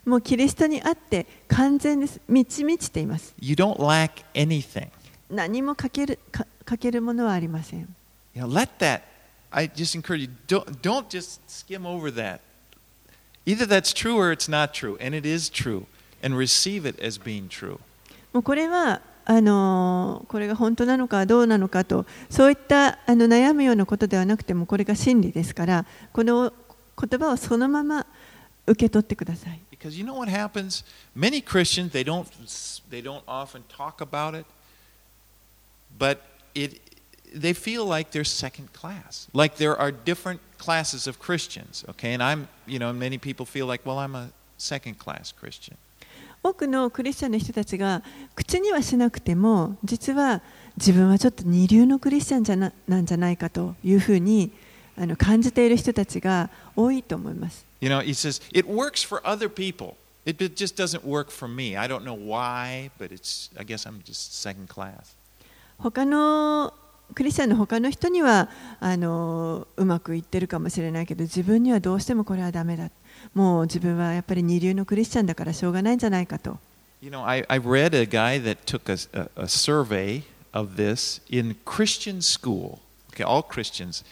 [0.08, 2.18] もうキリストにあって完全です。
[2.26, 3.34] 満ち満ちています。
[3.40, 4.88] You don't lack anything.
[5.30, 7.80] 何もかけるかかけるものはありません。
[8.34, 9.02] You know, let that.
[9.50, 10.30] I just encourage you.
[10.46, 12.40] Don't don't just skim over that.
[13.44, 15.84] Either that's true or it's not true, and it is true,
[16.22, 17.78] and receive it as being true.
[18.32, 26.52] もうこれはあのーこれが本当なのかどうなのかとそういったあの悩むようなことではなくてもこれが真理ですからこの
[26.98, 28.06] 言葉をそのまま
[28.66, 29.60] 受け取ってください。
[29.78, 30.82] Because you know what happens?
[31.14, 32.28] Many Christians they don't
[32.90, 34.46] they don't often talk about it,
[35.96, 36.22] but
[36.54, 36.80] it
[37.32, 39.28] they feel like they're second class.
[39.32, 42.14] Like there are different classes of Christians, okay?
[42.14, 45.76] And I'm, you know, many people feel like, well, I'm a second class Christian.
[46.40, 48.02] 多くのクリスチャンの人たちが
[48.36, 50.40] 口にはしなくても実は
[50.76, 54.52] 自分はちょっと二流のクリスチャンじゃななんじゃないかというふうに
[54.96, 57.67] あの感じている人たちが多いと思います。
[57.81, 59.97] You know, he says it works for other people.
[60.25, 61.75] It, it just doesn't work for me.
[61.75, 65.15] I don't know why, but it's I guess I'm just second class.
[65.77, 66.73] 他の
[67.13, 72.89] クリスチャンの他の人にはあのうまくいってるかもしれないけど自分にはどうしてもこれはダメだ
[73.33, 76.57] もう自分はやっぱり二流のクリスチャンだからしょうがないんじゃないかと
[77.01, 78.97] You know, I, I read a guy that took a,
[79.35, 82.79] a, a survey of this in Christian school.
[83.11, 84.05] Okay, all Christians.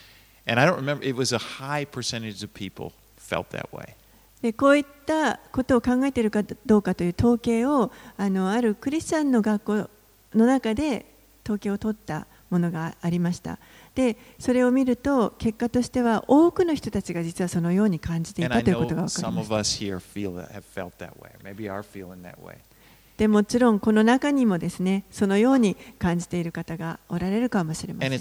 [0.46, 2.92] And I don't remember, it was a high percentage of people
[3.29, 3.95] felt that way.
[4.43, 9.91] でこういったことを考えているかどうかという統計をあのあるクリスチャンの学校
[10.35, 11.07] の中で
[11.45, 13.59] 統計を取ったものがありました
[13.95, 19.63] でそれを見ると結果としては多くの人たちが実はそのように感じていたということが分かりました.
[23.17, 28.21] でもちろんこの中にもですねそのように感じている方がおられるかもしれません.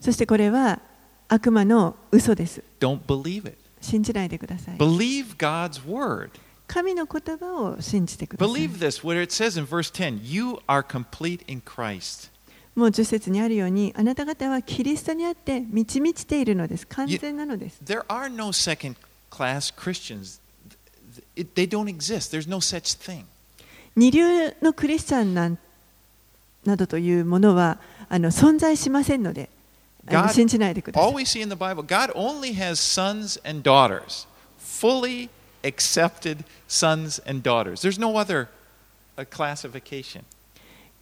[0.00, 0.80] そしてこれは
[1.28, 2.64] 悪魔の嘘です。
[3.80, 4.78] 信じないでください。
[6.66, 8.68] 神の言葉を信じてください。
[12.74, 16.86] もう十節にあるように、あなた方はキリストにあって満ち満ちているのです。
[16.86, 17.80] 完全なのです。
[23.96, 25.58] 二流のクリスチャンなん
[26.64, 29.50] などというものはあの存在しませんので。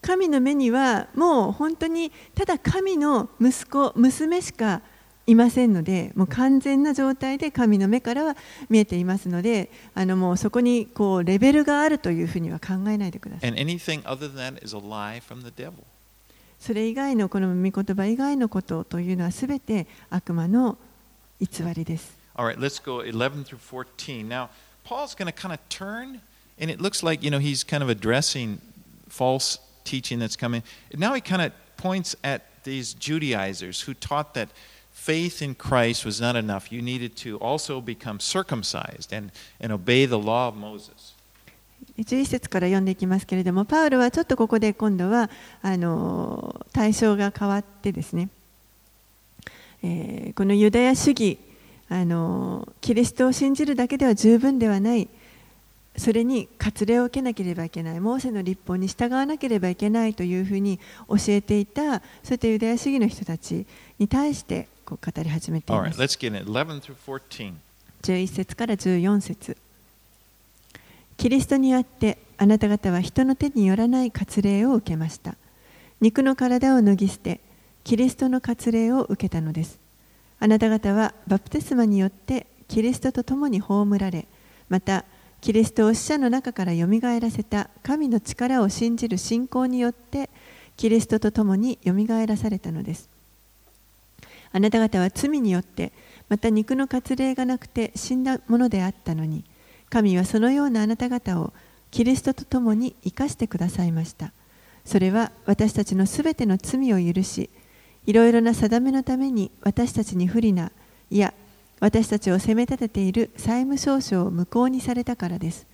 [0.03, 4.83] 神の目にはもう本当にただ神の息子、娘しか
[5.27, 8.37] いませんので、もう完全な状態で神の目からは
[8.69, 13.51] 見えていますので、あのもうそこにこうレベルがあるというふうには考えないでください。
[16.60, 20.78] それ以外のこの御言葉以外のことというのはすべて悪魔の
[21.40, 24.28] 偽りです All right, let's go 11 through 14.
[24.28, 24.50] Now,
[24.86, 26.22] Paul's going to kind of turn,
[26.58, 28.62] and it looks like, you know, he's kind of addressing
[29.10, 30.64] false teaching that's coming.
[30.96, 34.50] Now he kind of points at these Judaizers who taught that
[34.92, 36.72] faith in Christ was not enough.
[36.72, 41.14] You needed to also become circumcised and, and obey the law of Moses.
[41.99, 45.31] 11節から読んでいきますけれどもパウロはちょっとここで今度は
[45.63, 48.29] あの対象が変わってですね、
[49.83, 51.39] えーこのユダヤ主義
[51.89, 55.09] あのキリストを信じるだけでは十分ではない
[55.97, 63.67] それに割礼を受けなければいけないモーセの立法に従わなければいけないというふうに教えていたそういったユダヤ主義の人たち
[63.99, 67.55] に対してこう語り始めています let's get in 11 through 14.
[68.03, 69.57] 11節から14節
[71.17, 75.37] キリストにあってあなた方は人の手によらない割礼を受けました。
[76.01, 77.41] 肉の体を脱ぎ捨て
[77.85, 79.79] キリストの割礼を受けたのです。
[80.39, 84.27] あなた方はバプテスマによってキリストと共に葬られ
[84.69, 85.05] また
[85.41, 90.29] キリストを死者の中からよみがえらせた神の力を信じる信仰によって
[90.77, 93.09] キリストと共によみがえらされたのです。
[94.53, 95.93] あなた方は罪によって
[96.29, 99.45] また肉の割礼がなくて死んだものであったのに
[99.91, 101.53] 神はそのようなあなた方を
[101.91, 104.33] キリストと共に生かしてくださいました。
[104.85, 107.51] それは私たちのすべての罪を許し
[108.07, 110.71] いろいろな定めのために私たちに不利な
[111.11, 111.35] いや
[111.81, 115.67] 私たちを責め立てている債務証書を無効にされたからです。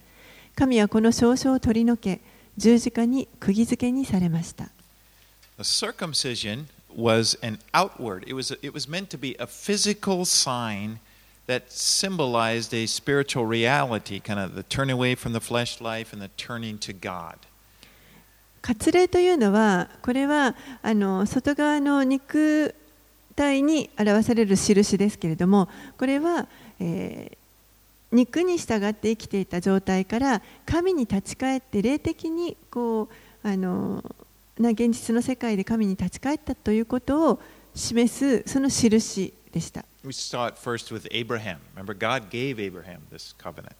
[0.54, 2.20] 神はこの証書を取り除け
[2.56, 4.68] 十字架に釘付けにされました。
[6.94, 10.98] Was an outward, it was, it was meant to be a physical sign
[11.46, 16.22] that symbolized a spiritual reality, kind of the turn away from the flesh life and
[16.22, 17.36] the turning to God.
[18.62, 22.74] 割礼というのはこれはあの外側の肉
[23.34, 26.46] 体に表される印ですけれどもこれは、
[26.78, 27.42] えー
[28.12, 33.08] 肉に従って生きていた状態から神に立ち返って霊的にこ
[33.42, 34.04] うあの
[34.58, 37.40] な現実の世界で神に立ち返ったということを
[37.74, 39.84] 示すその印でした。
[40.03, 41.59] We saw it first with Abraham.
[41.75, 43.75] Remember, God gave Abraham this covenant,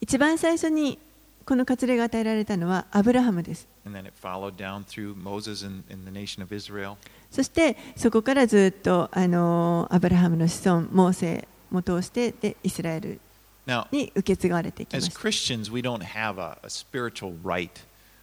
[0.00, 0.98] 一番最初に
[1.44, 3.66] この割礼が与えられたのはアブラハムです。
[3.84, 6.96] and then it followed down through Moses and, and the nation of Israel.
[7.30, 13.20] そしてそこからずっとあのアブラハムの子孫、モーセも通してでイスラエル
[13.66, 15.18] Now, に受け継がれていきま as した。
[15.18, 17.82] Christians, we don't have a, a spiritual rite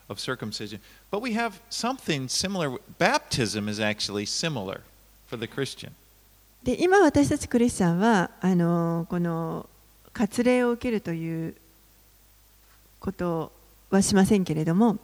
[0.09, 0.79] of circumcision,
[1.11, 2.77] but we have something similar.
[2.97, 4.81] Baptism is actually similar
[5.27, 5.91] for the Christian.
[6.64, 9.68] で今私たちクリスチャンはあのこの
[10.14, 11.54] 割礼を受けるという
[13.00, 13.52] こと
[13.90, 14.96] はしませんけれども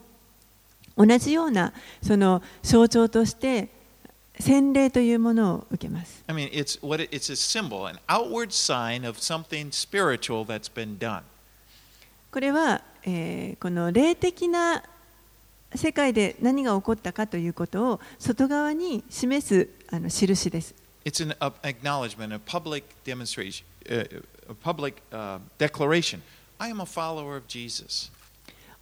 [0.97, 3.69] 同じようなその象徴として
[4.39, 6.25] 洗礼というものを受けます。
[6.29, 10.99] I mean, it's what it, it's a symbol, an outward sign of something spiritual that's been
[10.99, 11.21] done.
[12.33, 14.83] これは、えーこの霊的な
[15.75, 20.80] 世界で何が起こったかということを外側に示すあの印です。
[21.05, 24.05] It's an uh, acknowledgement, a public demonstration, uh,
[24.49, 26.23] a public uh, declaration.
[26.59, 28.11] I am a follower of Jesus.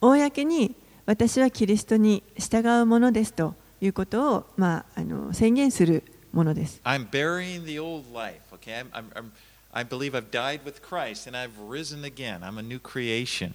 [0.01, 0.75] 公に
[1.07, 6.03] 私はキリストに従うものですということを、まあ、あの宣言する
[6.33, 6.81] ものです。
[6.85, 8.41] I'm burying the old life.
[8.53, 9.31] Okay, I'm, I'm, I'm,
[9.73, 12.41] I believe I've died with Christ and I've risen again.
[12.43, 13.55] I'm a new creation.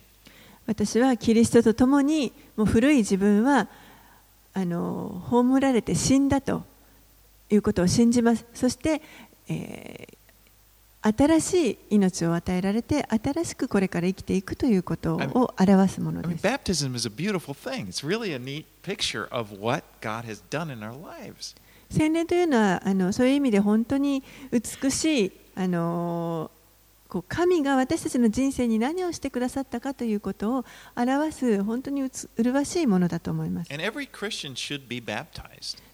[0.65, 3.67] 私はキリストと共にもう古い自分は
[4.53, 6.63] あの葬られて死んだと
[7.53, 8.43] ということを信じます。
[8.55, 8.99] そして、
[9.47, 10.07] え、
[11.03, 16.41] 新しい命を与えられて、新しくこれから生きていくということを表すものです。
[21.91, 25.31] 洗礼というのはあのそういう意味で本当に美しい。
[25.53, 26.49] あの
[27.21, 33.71] 神が私たちの人生に何をしてくださったかということを表す本当に麗しいものだと思います。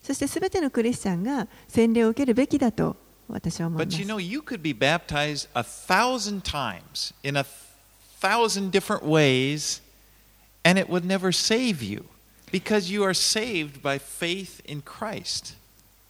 [0.01, 2.95] そして全てのクリスチャンが洗礼を受けるべきだと
[3.27, 3.97] 私は思います。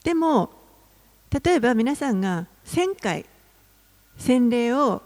[0.03, 0.49] でも、
[1.43, 3.25] 例えば皆さんが1000回、
[4.19, 5.01] 洗礼を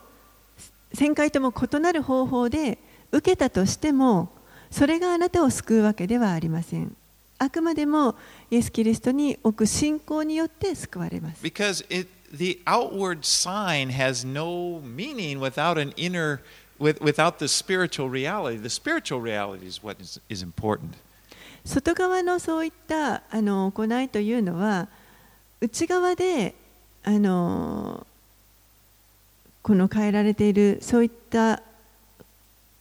[0.96, 2.78] 1000回とも異なる方法で
[3.12, 4.30] 受けたとしても
[4.72, 6.96] それがあなたを救うわけではありません
[7.40, 8.16] あくまでも
[8.50, 16.42] イエス・キリストに置く信仰によって救われます Because it, the outward sign has no meaning without an inner,
[16.80, 18.58] with, without the spiritual reality.
[18.58, 20.98] The spiritual reality is what is, is important.
[21.66, 24.90] 外側のそういったあの行いというのは
[25.62, 26.56] 内側で
[27.04, 28.06] あの
[29.64, 31.64] この変えられているそういった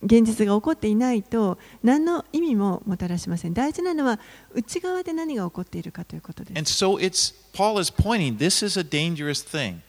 [0.02, 4.18] 現実が起こっていないと何の意味ももたらしません大事なのは
[4.52, 6.98] 内側で何が起こっているかということです so
[7.52, 8.38] Paul is pointing.
[8.38, 9.82] This is a dangerous thing.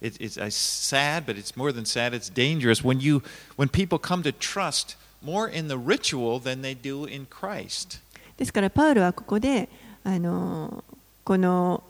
[0.00, 2.14] It, it's uh, sad, but it's more than sad.
[2.14, 3.22] It's dangerous when you
[3.56, 8.00] when people come to trust more in the ritual than they do in Christ.
[8.36, 9.68] ですからパウロはここで
[10.04, 10.84] あの
[11.24, 11.82] この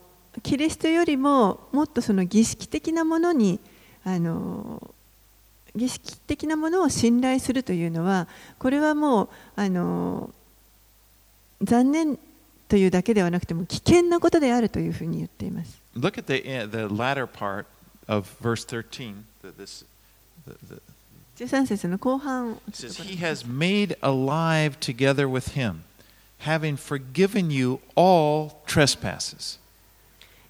[0.43, 3.61] キリストよりももっとその儀式的なものに
[4.09, 4.95] あの
[5.77, 8.27] 儀式的なものを信頼するというのは
[8.59, 10.31] これはもうあの
[11.61, 12.19] 残念
[12.69, 15.79] というだけではなくても危険なことであるというふうに言っています。
[15.95, 17.67] Look at the uh, the latter part
[18.07, 19.25] of verse 13.
[19.43, 19.85] The, this,
[20.47, 20.55] the,
[21.37, 25.83] the, 13節の後半を says, He has made alive together with him,
[26.41, 29.59] having forgiven you all trespasses.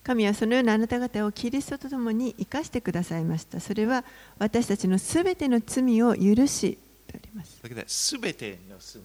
[0.09, 3.61] 神はそのようなあなた方をキリストと共に生かしてくださいました。
[3.61, 4.03] それは
[4.39, 7.61] 私たちのすべての罪を許しとあります。
[7.63, 8.23] That.
[8.23, 9.03] 全ての罪?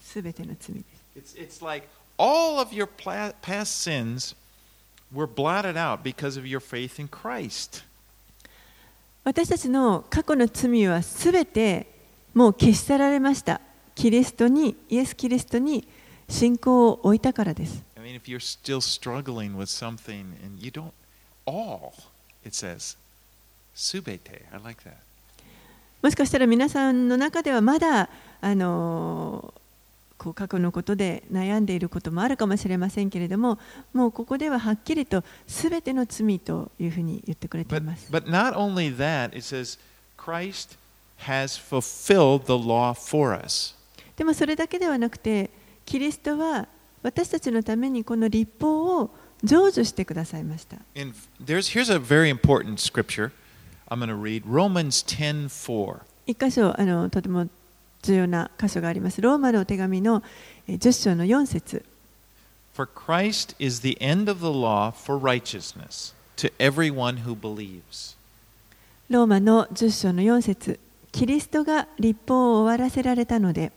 [0.00, 1.36] すべての罪です。
[1.36, 2.86] It's, it's like all of your
[3.42, 4.36] past sins
[5.12, 7.82] were blotted out because of your faith in Christ.
[9.24, 11.88] 私たちの過去の罪はすべて
[12.32, 13.60] もう消し去られました。
[13.96, 15.88] キリストに、イエス・キリストに
[16.28, 17.87] 信仰を置いたからです。
[18.08, 20.94] Mean, if you're still struggling with something and you don't,
[21.44, 21.92] all,
[22.42, 22.96] it says,
[23.76, 24.40] subete.
[24.50, 24.96] I like that.
[26.00, 28.08] もしかしたら皆さんの中ではまだ
[28.40, 29.52] あの
[30.16, 33.58] こう過去のことで悩んでいることもあるかもしれませんけれども
[33.92, 38.10] もうここでははっきりとすべての罪というふうに言ってくれてい But, ます。
[38.10, 39.78] but not only that, it says,
[40.16, 40.78] Christ
[41.26, 43.74] has fulfilled the law for us.
[44.16, 45.50] でもそれだけではなくて
[45.84, 46.68] キリストは
[47.02, 49.10] 私たちのためにこの立法を
[49.44, 50.76] 成就してくださいました。
[50.94, 53.30] In, there's, here's a very important scripture
[53.88, 56.00] I'm going to read Romans 10 4.
[56.26, 57.48] 一箇所あのとても
[58.02, 59.20] 重要な箇所があります。
[59.22, 60.22] ローマの手紙の
[60.66, 61.84] えー10章の4節
[62.74, 68.16] For Christ is the end of the law for righteousness to everyone who believes.
[69.08, 70.78] ローマの10章の4節
[71.12, 73.72] キリストが立法を終わらせられたので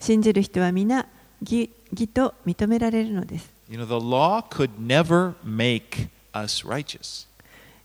[0.00, 1.06] 信じる人は皆
[1.42, 3.50] 義義と認められるのです。
[3.68, 7.26] You know, the law could never make us righteous.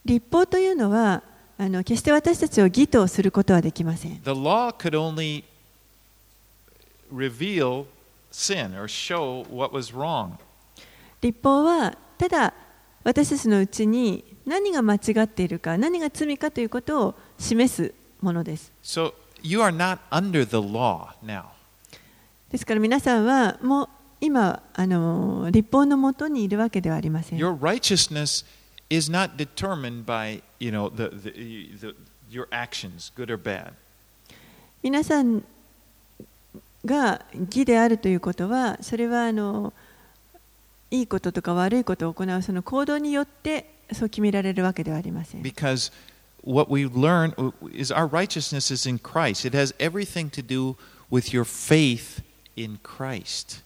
[0.06, 1.24] 立法というのは
[1.58, 4.22] あの決して私たちを義とすることはできません。
[4.24, 5.44] The law could only
[7.14, 7.86] reveal
[8.32, 10.32] sin or show what was wrong.
[11.22, 12.54] 立法はただ
[13.04, 18.72] 私たちのうちに何が間違っているか何が罪かということを示すものです。
[18.84, 21.57] So you are not under the law now.
[22.52, 23.90] ですから皆さんはもう
[24.22, 27.40] 今あの立法のもとにいるわけではありません。
[27.40, 28.46] Your righteousness
[28.90, 31.96] is not determined by, you know, the, the, the,
[32.30, 33.74] your actions, good or bad.
[34.82, 35.44] 皆さん
[36.86, 39.74] が義であるということはそれはあの
[40.90, 45.42] いいこととか悪いことを行うその行動によってそう決められるわけではありません。
[45.42, 45.92] Because
[46.44, 47.34] what we learn
[47.74, 49.46] is our righteousness is in Christ.
[49.46, 50.76] It has everything to do
[51.12, 52.24] with your faith
[52.58, 53.64] in Christ.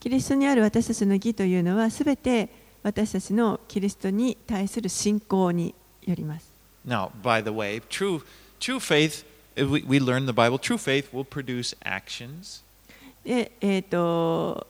[0.00, 2.48] キリストにある私たちの義というのはすべて
[2.82, 5.74] 私たちのキリストに対する信仰に
[6.06, 6.48] よります。
[6.86, 8.22] Now, by the way, true,
[8.58, 9.26] true faith,
[9.56, 12.62] uh, we, we learn the Bible, true faith will produce actions.
[13.22, 14.66] で、えー、と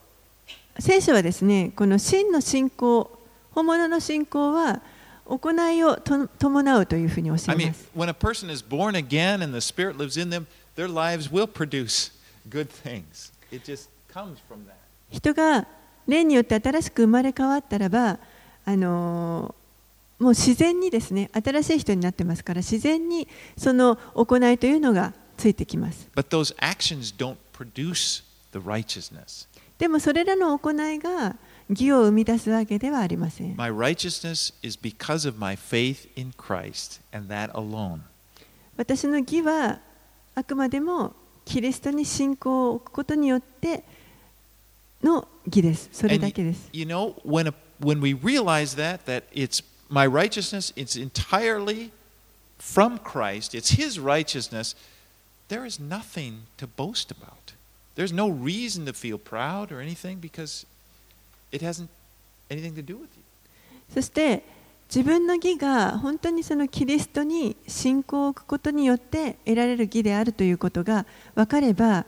[0.80, 3.08] 聖書はですねこの真の信仰
[3.52, 4.80] 本物の信仰は
[5.26, 7.88] 行いをと伴うというふうに教 I え mean, ます。
[7.94, 12.10] when a person is born again and the Spirit lives in them, their lives will produce
[12.48, 13.29] good things.
[15.10, 15.66] 人が
[16.06, 18.18] 霊によって新しく生まれ変わったらば、
[18.64, 19.60] あのー
[20.20, 23.26] もう自然にですね新しい人になってますから自然に
[23.56, 28.22] その行いというのがついてきます But those actions don't produce
[28.52, 29.48] the righteousness.
[29.78, 31.36] でもそれらの行いが
[31.70, 38.00] 義を生み出すわけではありません My righteousness is because of my faith in Christ and that alone.
[38.76, 39.78] 私の義は
[40.34, 41.14] あくまでも
[41.44, 43.82] キリストに信仰を置くことによって
[45.02, 51.90] の義ですそれだけです You know, when, a, when we realize that, that it's my righteousness, it's entirely
[52.58, 54.76] from Christ, it's His righteousness,
[55.48, 57.54] there is nothing to boast about.
[57.96, 60.64] There's no reason to feel proud or anything because
[61.50, 61.88] it hasn't
[62.50, 63.22] anything to do with you.
[63.92, 64.44] そして
[64.94, 72.06] 自分の義が本当にそのキリストに信仰を置くことによって得られる義であるということが分かれば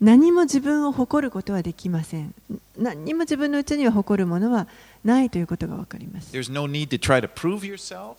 [0.00, 2.34] 何も自分を誇ることはできません。
[2.76, 4.66] 何にも自分のうちには誇るものは
[5.04, 6.36] ないということが分かります。
[6.50, 8.16] No to to.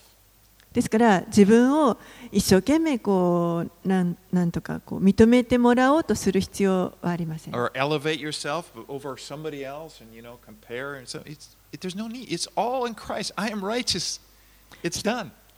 [0.71, 1.97] ですから自分を
[2.34, 7.55] 一生懸命こうなんなんとかこう認めてもらおうとする必要はありません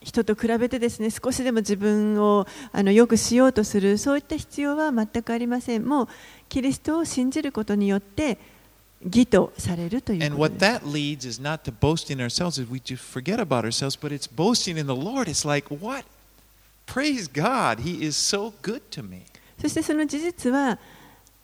[0.02, 5.88] 人と比べてですね少しでも自分をあのよくしようとするそういった必要は全くありません。
[5.88, 6.08] もう
[6.50, 8.38] キリストを信じることによって
[9.04, 10.24] 義とされるという。
[19.62, 20.80] そしてその事実は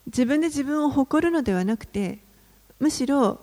[0.05, 2.19] 自分で自分を誇るのではなくて
[2.80, 3.39] むしろ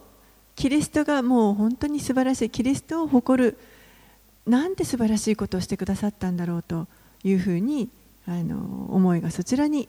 [0.61, 3.57] キリストがもう本当に素晴らしいキリストを誇る
[4.47, 6.87] なんて素晴らしいことをしてくださったんだろうと
[7.25, 7.89] いうふうに
[8.29, 9.89] あの思いがそちらに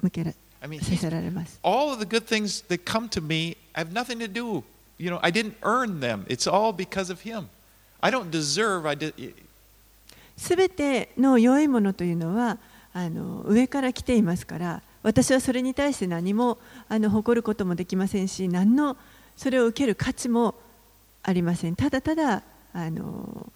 [0.00, 0.30] 向けさ
[0.62, 1.58] he's, せられます。
[1.64, 4.62] all of the good things that come to me i have nothing to do
[5.00, 7.46] you know i didn't earn them it's all because of him
[8.02, 9.34] i don't deserve i did
[10.36, 12.58] すべての良いものというのは
[12.92, 16.58] あの上から来ていますから私はそれに対して何も
[16.88, 18.96] あの誇ることもできませんし何の
[19.36, 20.54] それを受ける価値も
[21.22, 23.52] ありませんただただあの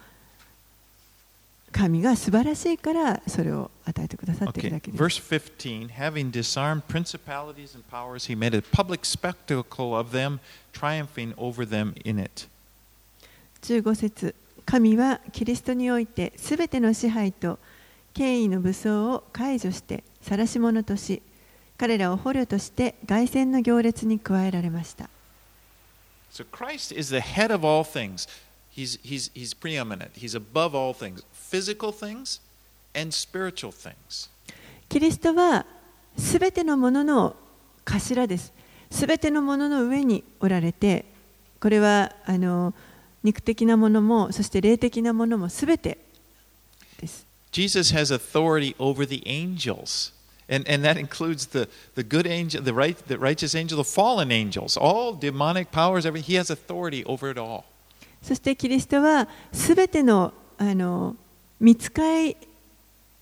[1.73, 5.03] 神が素晴らしいからそれを与えてくださっているだけです。
[5.03, 10.41] verse 15 having disarmed principalities and powers, he made a public spectacle of them,
[10.73, 12.49] triumphing over them in it.
[13.63, 14.35] 15節
[14.67, 17.59] 神はキリストにおいてすべての支配と
[18.15, 21.23] 権威の武装を解除して晒し者とし
[21.79, 25.09] 彼らを捕虜として凱旋の行列に加えられました。
[26.32, 28.28] So Christ is the head of all things.
[28.70, 30.12] He's, he's, he's preeminent.
[30.16, 32.42] He's above all things, physical things
[32.94, 34.30] and spiritual things.
[34.90, 35.66] キリストは
[36.18, 37.36] すべてのものの
[37.86, 38.52] 頭です。
[38.92, 41.06] すべてのものの上におられて、
[41.60, 42.74] これはあの
[43.24, 45.98] 肉的なものも、そして霊的なものもすべて
[47.00, 47.26] です。
[47.52, 50.14] Jesus has authority over the angels.
[50.51, 54.33] And, and that includes the, the good angel, the, right, the righteous angel, the fallen
[54.33, 56.27] angels, all demonic powers, everything.
[56.27, 57.65] He has authority over it all.
[58.23, 61.17] そしてキリストはすべてのあの
[61.59, 62.37] 見つかい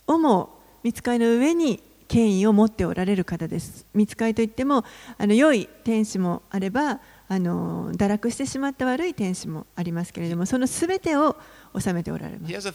[0.08, 3.84] をも見つかいの上に権威を持っておられる方です。
[3.94, 4.84] 見つかいといっても
[5.18, 6.98] あの良い天使もあれば
[7.28, 11.36] あの堕落してしまった悪い天使もありますけれどもそのすべてを
[11.78, 12.72] 治めておられます。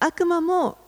[0.00, 0.78] 悪魔も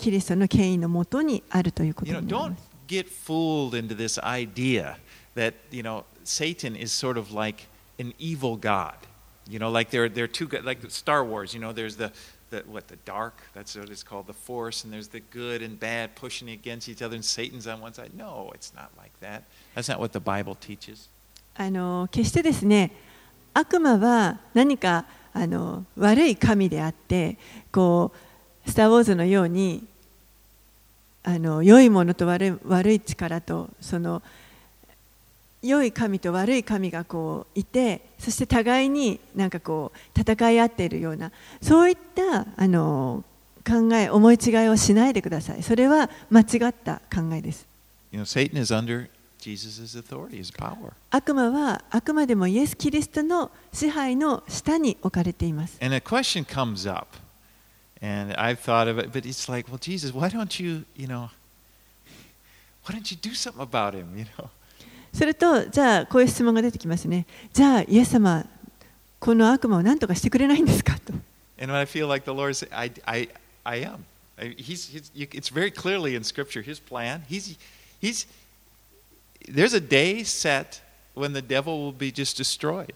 [0.00, 2.70] キリストの権威のもとにあるということになります。
[2.88, 4.96] get fooled into this idea
[5.36, 7.66] that, you know, Satan is sort of like
[8.00, 8.96] an evil god.
[9.48, 12.10] You know, like there, there are two, like Star Wars, you know, there's the,
[12.50, 15.78] the, what, the dark, that's what it's called, the force, and there's the good and
[15.78, 18.10] bad pushing against each other, and Satan's on one side.
[18.16, 19.44] No, it's not like that.
[19.76, 21.08] That's not what the Bible teaches.
[21.56, 22.90] あの決してですね
[23.52, 27.36] 悪魔は何かあの悪い神であって
[27.70, 28.29] こう
[28.66, 29.84] スター・ウォーズのように
[31.22, 34.22] あの良いものと悪い悪い力とその
[35.62, 43.24] 良い神と悪い神がこういてそして互いになんかこう戦い合っているようなそういったあの
[43.66, 47.66] 考え思い違いをしないでくださいそれは間違った考えです
[48.12, 49.08] You know, Satan is under
[49.40, 50.92] Jesus' authority, his power.
[51.10, 55.78] 悪魔はあくまでもイエス・キリストの支配の下に置かれています。
[55.80, 57.06] And a question comes up,
[58.01, 61.29] and I've thought of it, but it's like, well, Jesus, why don't you, you know,
[62.85, 64.49] why don't you do something about him, you know?
[65.13, 67.25] すると、じゃあこういう質問が出てきますね。
[67.53, 68.45] じゃあ、イエス様、
[69.19, 71.13] この悪魔を何とかしてくれないんですかと。
[71.57, 73.29] And I feel like the Lord said, I, I,
[73.63, 74.03] I am.
[74.37, 77.21] I- He's, he's, you- it's very clearly in Scripture, His plan.
[77.29, 77.55] He's,
[78.01, 78.27] he's,
[79.47, 80.81] there's a day set
[81.13, 82.91] when the devil will be just destroyed.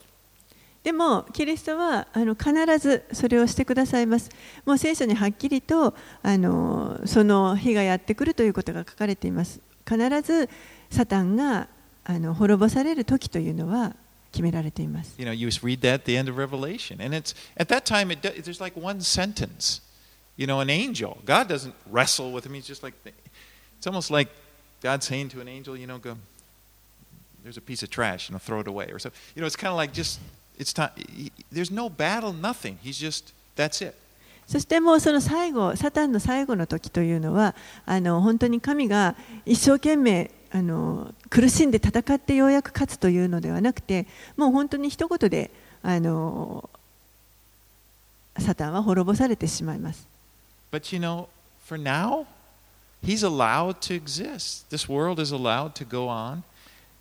[0.84, 4.30] でも、キリストはあの必ずそれをしてくださいます。
[4.66, 9.60] もう聖書にはっきりとあのその日がやってくるということが書かれています。
[9.88, 10.48] 必ず
[10.90, 11.68] サタンが
[12.04, 13.96] あの滅ぼされる時というのは
[14.30, 15.14] 決められています。
[15.16, 17.02] You know, you read that at the end of Revelation.
[17.02, 19.80] And it's, at that time, it, does, there's like one sentence.
[20.36, 21.18] You know, an angel.
[21.24, 22.52] God doesn't wrestle with him.
[22.52, 22.94] He's just like,
[23.78, 24.28] it's almost like
[24.82, 26.16] God saying to an angel, you know, go,
[27.42, 28.90] there's a piece of trash, you know, throw it away.
[28.92, 29.10] Or so.
[29.34, 30.18] You know, it's kind of like just,
[30.57, 30.91] it's time.
[30.97, 32.77] he- There's no battle, nothing.
[32.83, 33.95] He's just, that's it.
[34.47, 37.53] そしてもうその最後、サタンの最後の時というのは、
[37.85, 39.15] あの本当に神が
[39.45, 44.07] 一生懸命あの苦しんで戦ってようやく勝つというのではなくて、
[44.37, 45.51] もう本当に一言で
[45.83, 46.67] あの
[48.39, 50.07] サタンは滅ぼされてしまいます。
[50.71, 51.27] But you know,
[51.67, 52.25] for now,
[53.03, 54.65] he's allowed to exist.
[54.71, 56.41] This world is allowed to go on.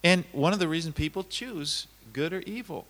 [0.04, 2.84] And one of the reasons people choose good or evil.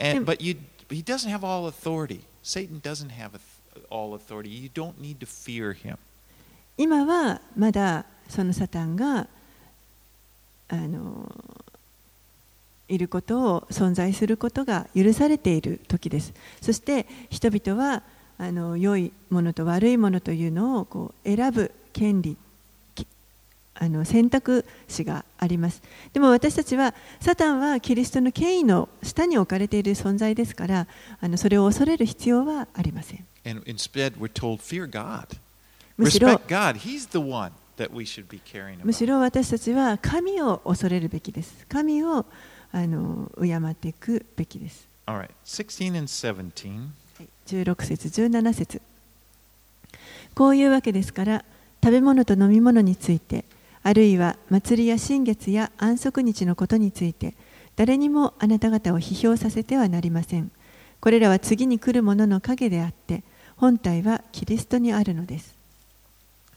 [0.00, 0.56] And but you
[0.88, 2.22] he doesn't have all authority.
[2.42, 3.38] Satan doesn't have
[3.90, 4.48] all authority.
[4.48, 5.98] You don't need to fear him.
[6.76, 9.26] 今はまだそのサタンが
[10.68, 11.30] あの
[12.88, 18.02] いることを存在することが許されている時ですそして人々は
[18.38, 22.49] あの良いものと悪いものというのをこう選ぶ権利き
[23.82, 30.86] あの選択肢がありますでも私たちはサタンはキリストの権威の下に置かれている存在ですから
[31.20, 35.38] あのそれを恐れる必要はありません And instead we're told fear God.
[35.96, 36.76] むしろ Respect God.
[36.76, 39.08] He's the one that we should be caring むし about.
[39.08, 41.64] ろ私たちは神を恐れるべきです。
[41.66, 42.26] 神を
[42.72, 44.86] あの敬っていくべきです。
[45.06, 45.30] All right.
[45.46, 46.90] 16 and 17.
[47.46, 48.80] 16節17節
[50.34, 51.44] こういうわけですから
[51.82, 53.44] 食べ物と飲み物について
[53.82, 57.34] あるいは祭りや新月や安息日のことについて
[57.76, 60.50] 誰にもあなた方を批評させてはなりません
[61.00, 63.22] これらは次に来るものの影であって
[63.56, 65.60] 本体はキリストにあるのです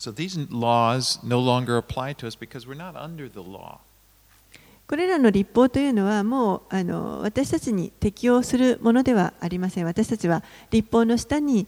[0.03, 3.79] So these laws no longer apply to us because we're not under the law.
[4.85, 9.85] これらの立法というのはもうあの私たちに適用するものではありません。
[9.85, 11.67] 私たちは立法の下に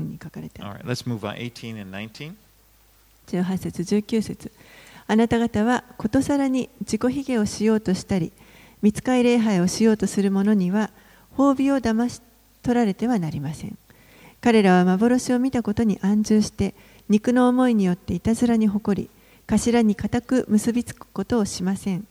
[0.00, 1.36] ふうに書かれてある All right, let's move on.
[1.36, 2.34] 18 and 19.
[3.28, 4.50] 18節19節
[5.06, 8.32] あなた方はことさらに自己卑下をしようとしたり
[8.82, 10.90] 見つかい礼拝をしようとする者には
[11.36, 12.20] 褒美を騙し
[12.62, 13.76] 取られてはなりません
[14.40, 16.74] 彼らは幻を見たことに安住して
[17.08, 19.10] 肉の思いによっていたずらに誇り
[19.46, 22.06] 頭に固く結びつくことをしません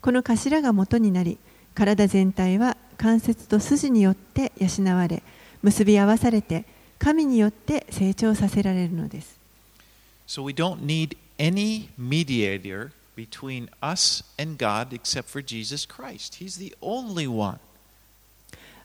[0.00, 1.38] この頭が元になり
[1.74, 5.22] 体全体は関節と筋によって養われ
[5.62, 6.64] 結び合わされて
[7.02, 9.36] 神によって成長させられるのです。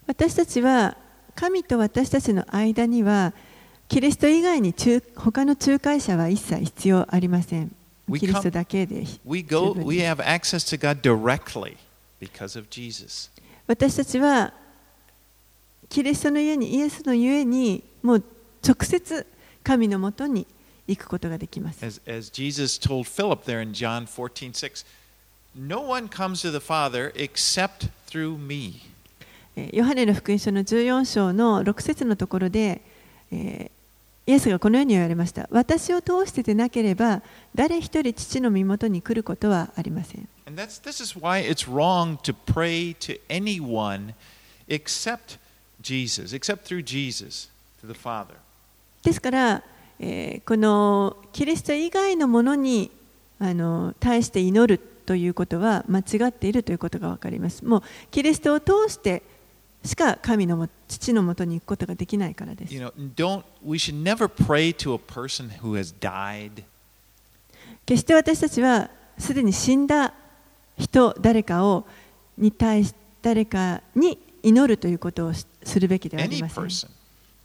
[0.07, 0.97] 私たちは
[1.35, 3.33] 神と私たちの間には
[3.87, 7.71] キリスト以外に中他の仲介者は一切必要ありません。
[13.67, 14.53] 私たちは
[15.87, 18.23] キリストの家にイエスの家にもう
[18.65, 19.27] 直接
[19.63, 20.47] 神のもとに
[20.87, 21.85] 行くことができます。
[21.85, 24.85] As, as Jesus told Philip there in John 14:6,
[25.53, 28.79] no one comes to the Father except through me.
[29.73, 32.81] ヨハネの福音書の14章の6節のところで、
[33.29, 35.49] えー、イエスがこのように言われました。
[35.51, 37.21] 私を通してでなければ、
[37.55, 40.29] 誰一人父の身元に来ることはありません。
[45.81, 47.56] Jesus,
[49.03, 49.63] ですから、
[49.99, 52.91] えーこのキリスト以外のものに
[53.39, 57.63] あの対して祈るということは間違っているということが分かります。
[57.63, 59.23] もうキリストを通して
[59.83, 62.73] しか神のも父のもとに行くことができないからです。
[62.73, 66.63] You know, don't we should never pray to a person who has died.
[67.85, 70.13] 決して私たちはすでに死んだ
[70.77, 71.85] 人誰かを
[72.37, 76.96] に対し誰かに祈るということをしするべきではありません。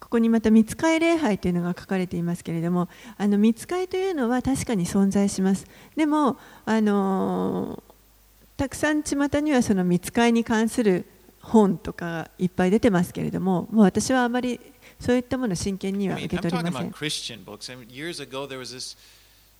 [0.00, 5.66] ここにまた見つかり礼拝というのが書かれていますけれども、あの見つかりというのは確かに存在します。
[5.96, 6.38] でも、
[8.56, 11.04] たくさん巷にはその見つかりに関する
[11.40, 14.60] 本とかいっぱい出てますけれども、私はあまり
[14.98, 16.90] そういったものを真剣には受け取りません。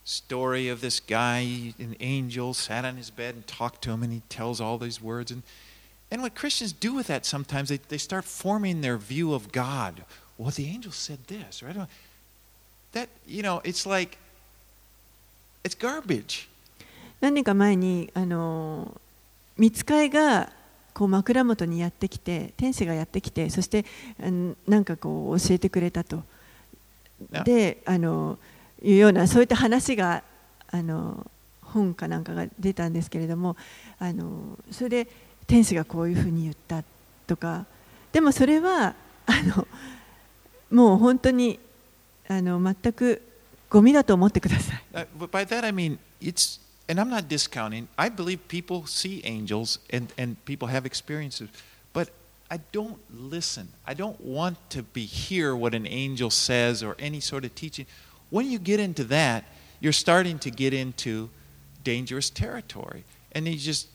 [0.07, 4.11] story of this guy, an angel, sat on his bed and talked to him, and
[4.11, 5.31] he tells all these words.
[5.31, 5.43] And,
[6.11, 10.03] and what Christians do with that sometimes, they, they start forming their view of God.
[10.37, 11.75] Well, the angel said this, right?
[12.91, 14.17] That, you know, it's like,
[15.63, 16.49] it's garbage.
[17.21, 18.99] 何年か前にあの
[19.57, 20.51] 見つかいが
[20.93, 23.85] こう枕元にやってきて天使がやってきてそして
[24.21, 26.21] うんなんかこう教えてくれたと
[27.31, 28.37] Now, であの
[28.82, 30.22] いうようなそういった話が
[30.70, 31.28] あの
[31.62, 33.56] 本かなんかが出たんですけれども
[33.98, 35.08] あのそれで
[35.46, 36.82] 天使がこういうふうに言った
[37.26, 37.66] とか
[38.12, 38.94] でもそれは
[39.26, 39.66] あの
[40.70, 41.58] もう本当に
[42.28, 43.22] あの全く
[43.70, 44.82] ゴミだと思ってください。
[44.94, 49.78] uh, but by that I mean, it's, and I'm not discounting, I believe people see angels
[49.92, 51.48] and, and people have experiences,
[51.92, 52.10] but
[52.50, 53.68] I don't listen.
[53.86, 57.86] I don't want to be hear what an angel says or any sort of teaching.
[58.30, 59.44] When you get into that,
[59.80, 61.30] you're starting to get into
[61.84, 63.04] dangerous territory.
[63.34, 63.88] And you just,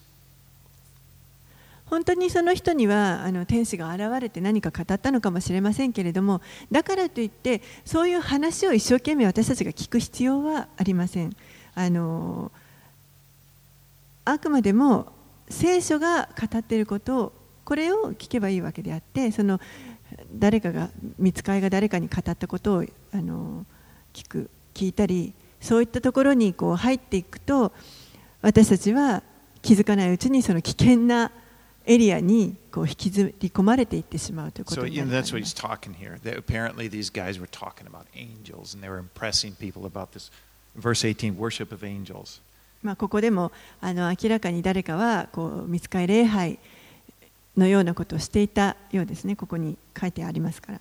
[1.86, 11.36] 本当にその人にはあの天使が現れて何か語ったのかもしれませんけれどもだからといってそういう話を一生懸命私たちが聞く必要はありません
[11.76, 12.52] あの
[14.26, 15.12] あくまでも
[15.50, 19.60] 聖書が語っていることをこれを聞けばいいわけであってその
[20.34, 23.66] 誰かが見つかいが誰かに語ったことをあの
[24.14, 27.72] 聞く聞いたりそういったところにこう入っていくと
[28.42, 29.24] 私たちは
[29.62, 31.32] 気づかないうちにその危険な
[31.86, 34.92] エリアにこう引きずり込まれていってしまうということです。
[43.08, 46.60] こでもあの明らかに誰かはこう見つか礼拝
[47.58, 50.80] のようなことをしていたようですね、ここに書いてありますから。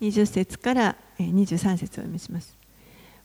[0.00, 2.56] 20節から23節を読みします。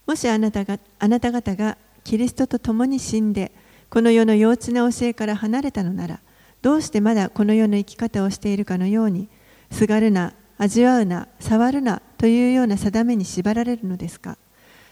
[0.06, 3.52] もしあなたがあなた方がキリストと共に死んで、
[3.90, 6.20] この世の幼稚な教えから離れたのなら、
[6.62, 9.30] どうしてまだこの世の生き方をしているかのように、
[9.72, 14.38] すがるな、味わうな、触るなというような定めに縛られるのですか。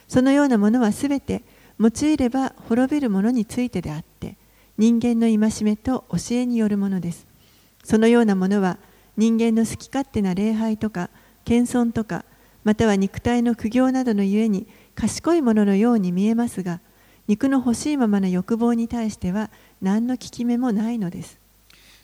[0.08, 1.44] そのようなものはすべて
[1.80, 4.38] 用いれば滅びるものについてであって、
[4.78, 7.26] 人間の戒めと教えによるものです。
[7.84, 8.78] そのようなものは
[9.16, 11.10] 人間の好き勝手な礼拝とか
[11.48, 12.26] 謙遜とか
[12.66, 16.82] または肉体の苦行などのゆえに賢いもののように見えますが
[17.30, 19.50] 肉の欲しいままの欲望に対しては
[19.82, 21.38] 何の効き目もないのです。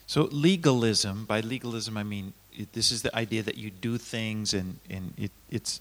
[0.06, 2.32] So legalism, by legalism I mean
[2.72, 5.80] this is the idea that you do things and, and it, it's,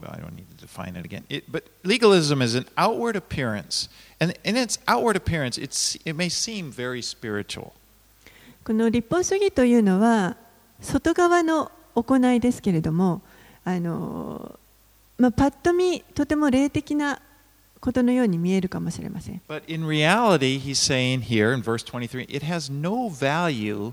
[0.00, 1.24] well, I don't need to define it again.
[1.28, 3.88] It, but legalism is an outward appearance,
[4.20, 7.72] and in its outward appearance, it's, it may seem very spiritual.
[8.64, 10.36] この立法主義というのは
[10.80, 13.20] 外側の行いですけれども
[13.64, 14.58] あの、
[15.18, 17.20] まあ、パッと見とても霊的な
[17.80, 19.42] ことのように見えるかもしれません。
[19.46, 23.92] But in reality, he's saying here in verse 23, it has no value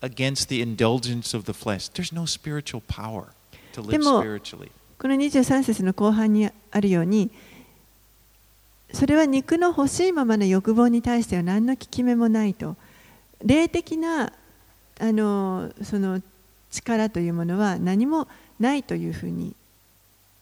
[0.00, 1.90] against the indulgence of the flesh.
[1.90, 3.26] There's no spiritual power
[3.74, 4.70] to live でも、spiritually.
[4.98, 7.30] この23節の後半にあるように
[8.92, 12.76] それは肉の欲しいままの欲望に対しては何の効き目もないと
[13.44, 14.32] 霊的な
[14.98, 16.22] あのその
[16.70, 18.28] 力というものは何も
[18.58, 19.54] ないというふうに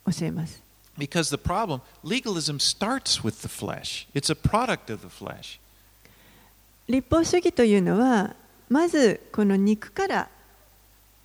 [0.07, 0.63] 教えます。
[0.97, 4.07] Because the problem, legalism starts with the flesh.
[4.15, 5.59] It's a product of the flesh.
[6.89, 8.35] 立法主義というのは
[8.69, 10.29] まずこの肉から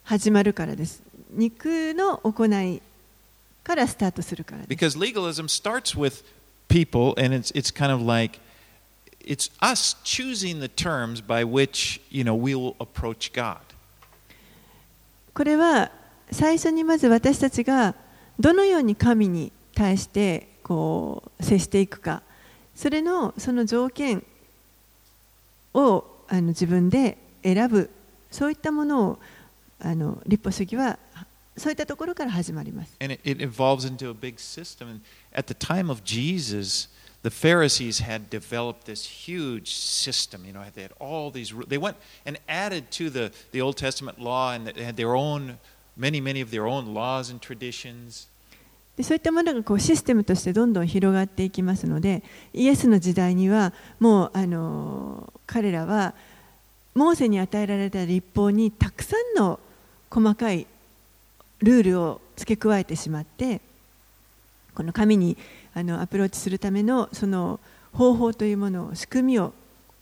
[0.04, 1.04] 始まるからです。
[1.32, 2.82] 肉の行い
[3.64, 4.98] からスタートするからです。
[4.98, 6.24] Because legalism starts with
[6.68, 8.40] people, and it's, it's kind of like
[9.22, 13.58] it's us choosing the terms by which you know we will approach God.
[15.34, 15.92] これは
[16.32, 17.96] 最初にまず私たちが
[18.40, 22.22] どのように神に対してこう接していくか
[22.76, 24.24] それのその条件
[25.74, 27.90] をあの自分で選ぶ
[28.32, 29.20] そういったものを
[29.80, 31.00] あの立法主義は
[31.58, 32.96] そういったところから始まります。
[33.02, 34.90] And it, it evolves into a big system.
[34.90, 35.02] And
[35.34, 36.90] at the time of Jesus,
[37.22, 40.46] the Pharisees had developed this huge system.
[40.46, 41.54] You know, they had all these.
[41.68, 45.58] They went and added to the, the Old Testament law, and they had their own,
[45.98, 48.28] many, many of their own laws and traditions.
[48.96, 56.14] でそういったものがこうシステムとしてどんどん広がっていきますのでイエスの時代にはもうあの彼らは
[56.96, 59.58] モーセに与えられた立法にたくさんの
[60.10, 60.68] 細かい
[61.60, 63.62] ルールを付け加えてしまって
[64.80, 65.36] この神に
[65.74, 67.60] あのアプローチするためのその
[67.92, 69.54] 方法というものを仕組みを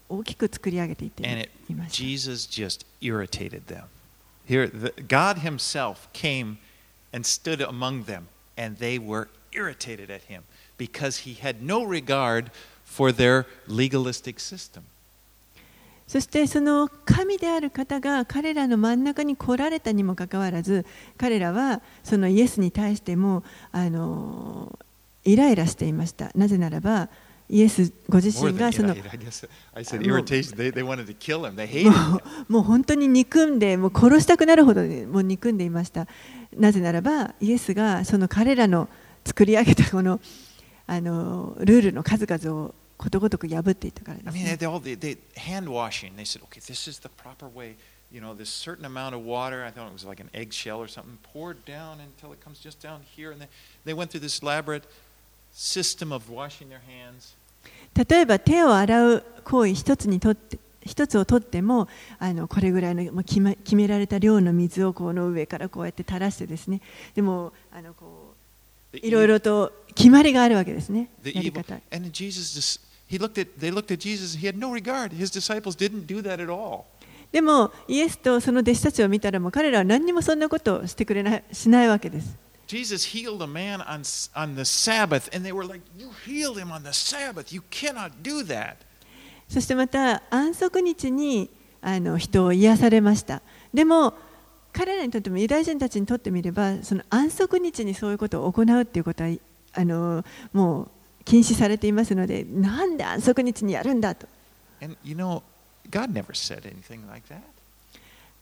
[0.08, 2.04] 大きく作り上げていって And it, いました。
[2.04, 3.86] Jesus just irritated them.
[4.48, 6.58] Here, the, God Himself came
[7.12, 10.44] and stood among them, and they were irritated at Him
[10.78, 12.52] because He had no regard
[12.86, 14.84] for their legalistic system.
[16.08, 20.86] そしてその神である方が彼らの真ん中に来られたにもかかわらず
[21.18, 23.44] 彼らはそのイエスに対しても
[23.74, 24.78] あの
[25.26, 26.32] イライラしていました。
[26.36, 27.10] なぜならば
[27.50, 28.96] イエスご自身がその
[32.50, 36.08] も.う本当に憎んでもう殺したくなるほどにもう憎んでいました。
[36.58, 38.88] なぜならばイエスがその彼らの
[39.26, 40.20] 作り上げたこの
[40.88, 44.20] あのルールの数々をことごとく破っていたから、
[57.94, 66.80] 例えば手を洗う行為一つ,にとって一つを取ってもあのこれぐらいの決め,決められた量の水をこの上からこうやって垂らしてですね。
[67.14, 68.36] でもあのこ
[68.94, 71.10] ういろいろと決まりがあるわけですね。
[71.24, 71.80] やり方。
[77.32, 82.36] でも、イエスとその弟子たちを見たら、も彼らは何もそんなことをしてくれない、しないわけです。
[89.50, 93.42] そしてまたイエスは人を癒されました。
[93.74, 94.14] でも、
[94.74, 99.30] 彼らにとっても、ユダヤ人たちにとってみれば、その安息日にそういうことを行うということは、
[99.74, 100.90] あのもう、
[101.28, 104.28] 禁止されていますのでなんで安息日にやるんだと
[104.82, 105.42] And you know,
[105.90, 107.42] God never said anything like that.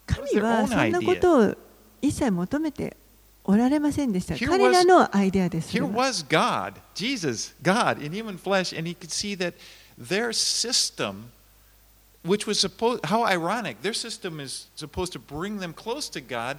[0.06, 1.56] 神はそんなことを
[2.02, 2.96] 一切求めて
[3.44, 9.56] おられませんでした彼らのアイデアですそ Here was God, Jesus, God in human flesh, and he could see that
[9.98, 11.32] their system,
[12.24, 16.58] which was supposed, how ironic, their system is supposed to bring them close to God,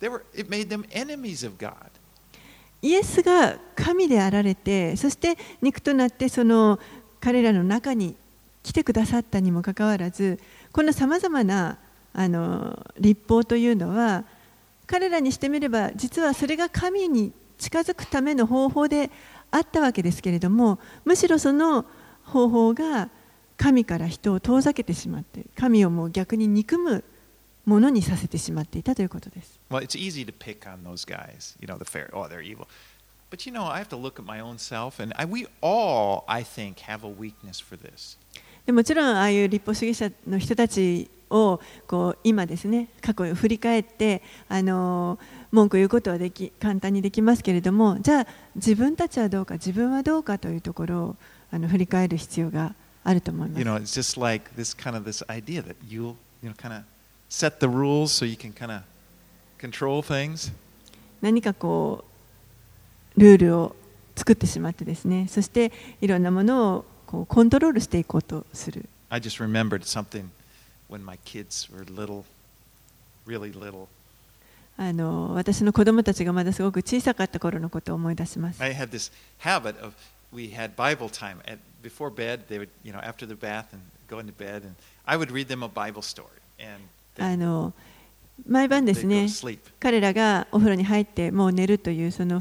[0.00, 1.90] they were, it made them enemies of God.
[2.82, 6.78] イエスが神であられてそして肉となってその
[7.20, 8.14] 彼らの中に
[8.62, 10.38] 来てくださったにもかかわらず
[10.72, 11.78] このさまざまな
[12.12, 14.24] あの立法というのは
[14.86, 19.10] 彼らにしてみれば実はそれが神に近づくための方法で
[19.50, 21.84] あったわけですけれどもむしろその
[22.24, 23.08] 方法が
[23.56, 27.04] 神から人を遠ざけてしまって神をもう逆に憎む
[27.68, 29.58] ものにさせてしまっていたということです。
[29.70, 32.66] Well, it's easy to pick on those guys, you know, the fair, oh, they're evil.
[33.30, 36.24] But you know, I have to look at my own self, and I, we all,
[36.26, 38.16] I think, have a weakness for this.
[38.64, 45.18] でもちろんああいう立法主義者の人たちをこう今ですね過去を振り返ってあの
[45.52, 51.16] 文句を言うことはでき簡単にできますけれどもじゃあ自分たちはどうか自分はどうかというところを
[51.50, 53.70] あの振り返る必要があると思いま You す。
[53.70, 56.82] know, it's just like this kind of this idea that you'll, you know, kind of
[57.29, 58.81] set the rules so you can kind of
[59.59, 60.51] control things.
[61.21, 62.03] 何かこ
[63.15, 63.75] うルールを
[64.15, 70.25] 作ってしまってですねそしていろんなものをこうコントロールしていこうとする I just remembered something
[70.89, 72.23] when my kids were little,
[73.25, 73.87] really little.
[74.75, 78.61] あの私の子供たちがまだすごく小さかった頃のことを思い出します。
[78.61, 79.93] I had this habit of
[80.33, 82.47] we had Bible time at before bed.
[82.49, 84.75] They would, you know, after the bath and go into bed, and
[85.05, 86.27] I would read them a Bible story,
[86.59, 86.81] and
[87.18, 87.72] あの
[88.46, 89.26] 毎晩ですね.
[89.80, 92.40] 彼らがお風呂に入ってもう寝るというその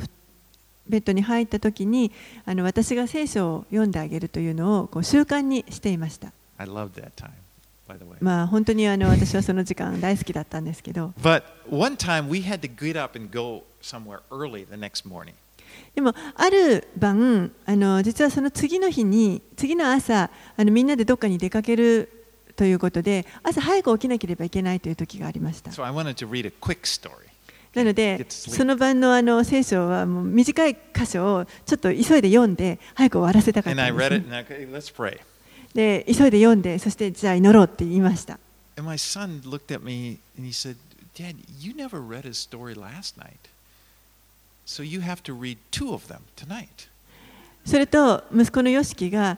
[0.87, 2.11] ベッドに入った時に
[2.45, 6.31] あの私が聖書を読んであげるというのをこう習慣にしていました。
[8.19, 15.33] まあ本当にあの私はその時間大好きだったんですけど But one time we had to get up and go somewhere early the next morning.
[15.95, 22.16] でもある晩あの実はその次の日に次の朝あのみんなでどっかに出かける
[22.57, 25.71] ということで、朝早く起きなければいけないという時がありました。
[25.71, 25.77] な
[27.83, 34.93] ので、その晩の,あの聖書はもう短い箇所をちょっと急いで読んで、早く終わらせたかったんです、
[35.75, 38.39] で、急いで読んで、そしてじゃあ祈ろうって言いました。
[41.15, 43.37] Dad, you YOSHIKI
[47.65, 49.37] それと息子のヨシキが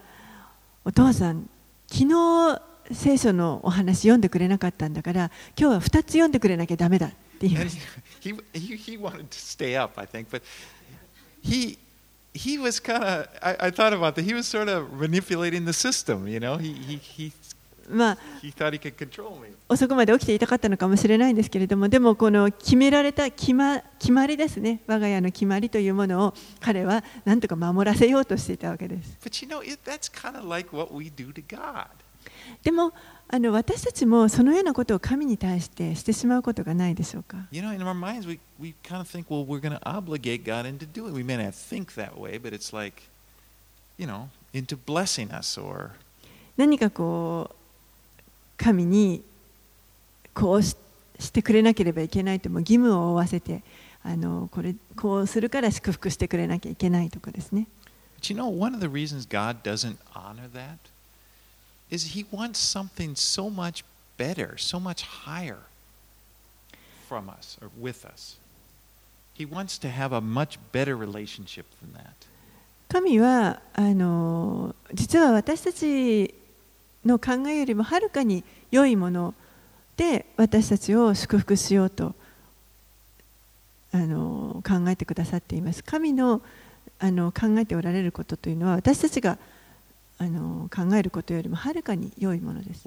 [0.84, 1.48] お父さん、
[1.88, 2.62] 昨日
[2.92, 7.16] 聖書のお話読んでくれなかったんだから、今日は2つ読んでくれなきゃダメだって
[7.48, 8.00] 言いま And した。
[8.20, 10.42] he, he, wanted to stay up, I think, but
[11.42, 11.78] he,
[12.34, 14.24] he was kind of, I, I thought about that.
[14.24, 16.56] He was sort of manipulating the system, you know?
[16.58, 17.32] He, he, he,
[17.90, 18.18] まあ.
[19.68, 31.86] 遅くまで起きていたかったのかもしれないんですけれどもでもこの決められた決ま決まりですね我が家の決まりというものを彼は何とか守らせようとしていたわけです But you know, that's kind of like what we do to God.
[32.62, 32.92] でも
[33.28, 39.46] あの私たちもそのようなことを神に対してしてしまうことがないでしょうか？You know, minds, we, we kind of think, well,
[42.72, 43.02] like,
[43.98, 44.26] you know,
[46.56, 47.54] 何かこう
[48.56, 49.22] 神に
[50.34, 50.76] こうし,
[51.20, 53.62] してくれなければいけないとも義務を負わせて
[54.02, 57.68] あのこ,れこうするから祝福してくれなきゃいけないとかですね。
[58.20, 60.78] But you know, one of the reasons God doesn't honor that?
[61.90, 63.84] Is He wants something so much
[64.16, 65.58] better, so much higher
[67.08, 68.36] from us or with us.
[69.34, 72.14] He wants to have a much better relationship than that.
[72.88, 76.34] 神はあの実は私たち
[77.04, 79.32] の考えよりもはるかに良いもの
[79.96, 82.14] で私たちを祝福しようと
[83.92, 85.82] あの考えてくださっています。
[85.84, 86.42] 神の
[86.98, 89.38] あの考えておられることというのは私たちが
[90.20, 92.82] あの考えることよりもはるかに良いものです。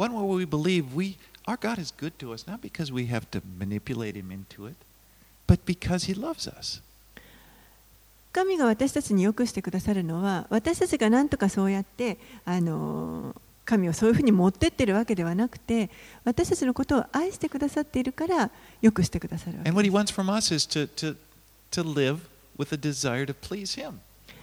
[8.31, 15.89] 神が私たちによくしてくださるのは私たちが何とかそうやってあの神をそういうふうに持ってってるわけではなくて
[16.25, 19.57] 私たちのことを愛してくださっているからよくしてくださる。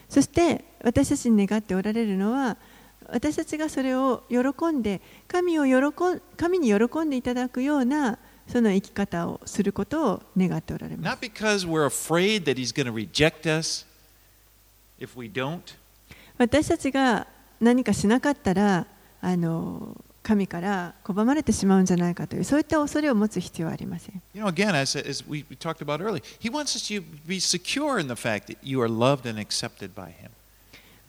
[0.09, 2.57] そして私たちに願っておられるのは
[3.13, 4.39] 私たちがそれを喜
[4.73, 11.31] んで神を喜ん神に喜んでいただくようなその生き方をすることを願っておられます
[16.39, 17.27] 私たちが
[17.61, 18.87] 何かしなかったら
[19.21, 27.99] あの神から拒まれてしまうんじゃないかというそういった恐れを持つ必要はありません You know, again, as, as we talked about earlier, He wants us to be secure
[28.01, 30.31] in the fact that you are loved and accepted by Him.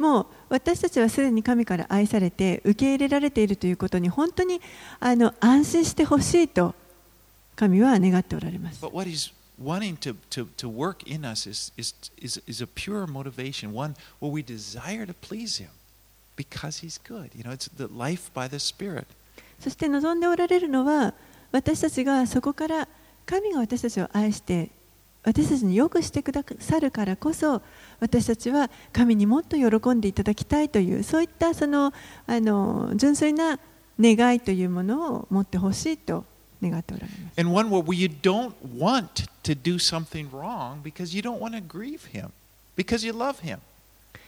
[0.02, 4.60] もう私たちはすでに神から愛されて受け入れられているということに本当に
[4.99, 6.74] あの安心してほしいと
[7.56, 9.32] 神は願っておられます But what He's
[9.62, 13.95] wanting to, to, to work in us is, is, is, is a pure motivation, one
[14.20, 15.70] where we desire to please Him
[16.36, 17.30] because He's good.
[17.36, 19.06] You know, it's the life by the Spirit.
[19.60, 21.14] そして望んでおられるのは
[21.52, 22.88] 私たちがそこから
[23.28, 24.72] 神が私たちを愛して
[25.24, 27.61] 私たちによくしてくださるからこそ
[27.99, 31.93] 私たちは神にもっと喜んでいただきたいというそういったその
[32.26, 33.59] あの純粋な
[33.99, 36.26] 願いというものを持ってほしいと
[36.61, 37.39] 願っておられます。
[37.39, 42.11] And one where you don't want to do something wrong because you don't want to grieve
[42.11, 42.30] Him,
[42.76, 43.59] because you love Him.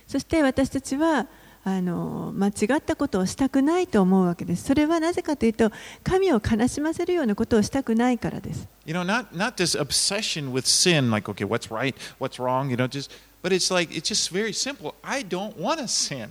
[0.08, 1.28] そして私たちは
[1.66, 4.66] あの間違ったことをしたくないと思うわけです。
[4.66, 5.72] それはなぜかというと
[6.04, 8.68] 神を悲しませるようなことをしたくないからです。
[8.86, 12.88] You know, not, not this obsession with sin, like, okay, what's right, what's wrong, you know,
[12.88, 13.12] just,
[13.42, 14.94] but it's like, it's just very simple.
[15.04, 16.30] I don't want to sin.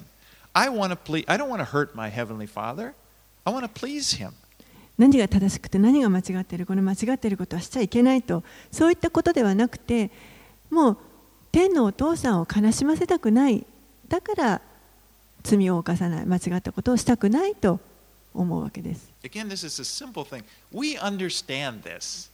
[0.55, 2.93] I want to please, I don't want to hurt my Heavenly Father.
[3.47, 4.33] I want to please Him.
[4.99, 10.11] 何が正しくて何が間違っているこの間違っていることはしちゃいけないとそういったことではなくて
[10.70, 10.97] もう
[11.51, 13.64] 天のお父さんを悲しませたくない
[14.09, 14.61] だから
[15.43, 17.80] 罪を犯さない間違ったことをしたくないと
[18.34, 19.11] 思うわけです。
[19.22, 20.45] Again, this is a simple thing.
[20.72, 22.30] We understand this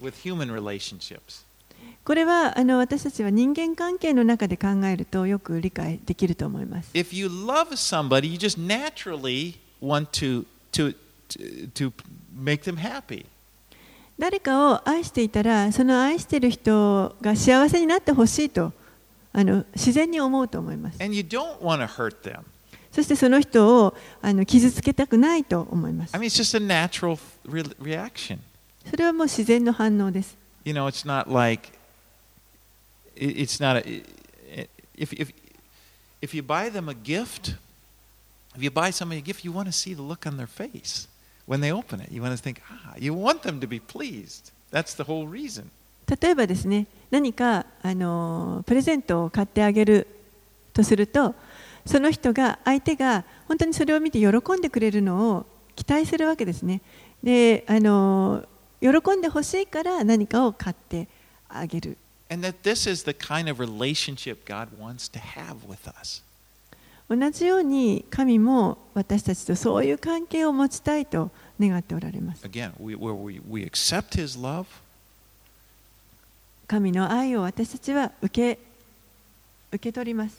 [0.00, 1.44] with human relationships.
[2.04, 6.90] これはあの私たちは人間関係の中で考えるとよく理解できると思います。
[6.94, 10.94] If you love somebody, you just naturally want to, to,
[11.74, 11.92] to,
[12.34, 13.26] make them happy.
[14.18, 18.72] 誰かを愛していたらその愛している人が幸せになってほしいと
[19.32, 20.98] あの自然に思うと思います。
[22.90, 26.20] そしてその人をあの傷つけたくないと思います I。
[26.20, 28.38] mean, it's just a natural re- reaction.
[28.90, 30.36] それはもう自然の反応です。
[30.64, 31.70] You know, it's not like
[33.14, 34.02] it- it's not a
[34.96, 35.32] if if
[36.20, 37.54] if you buy them a gift,
[38.56, 41.06] if you buy somebody a gift, you want to see the look on their face
[41.46, 42.10] when they open it.
[42.10, 44.50] You want to think, ah, you want them to be pleased.
[44.72, 45.70] That's the whole reason.
[46.08, 50.06] 例えばですね何かあのプレゼントを買ってあげる
[50.72, 51.34] とすると
[51.84, 56.82] その人が相手が本当にそれを見て喜んでくれるのを期待するわけですね。
[57.22, 58.44] であの
[58.80, 61.08] 喜んでほしいから何かを買って
[61.48, 61.96] あげる。
[62.30, 66.22] And that this is the kind of relationship God wants to have with us.
[67.08, 72.44] 同じように神も私たちとそういう関係を持ちたいと願っておられます。
[72.44, 74.66] Again, we, where we, we accept His love
[76.68, 78.60] 神の愛を私たちは受け,
[79.72, 80.36] 受け取ります。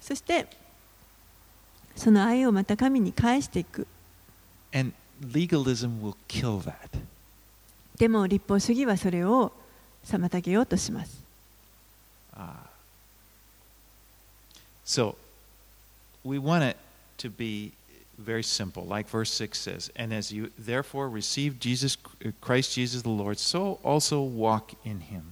[0.00, 0.46] そして、
[1.94, 3.86] その愛をまた神に返していく。
[4.72, 6.74] And legalism will kill that.
[7.98, 9.52] でも、立法主義はそれを
[10.06, 11.18] 妨げようとします。
[12.34, 12.46] Uh,
[14.86, 15.16] so
[16.24, 16.78] we want it
[17.18, 17.72] to be
[18.18, 21.96] very simple, like verse 6 says, And as you therefore receive Jesus,
[22.40, 25.22] Christ Jesus the Lord, so also walk in Him.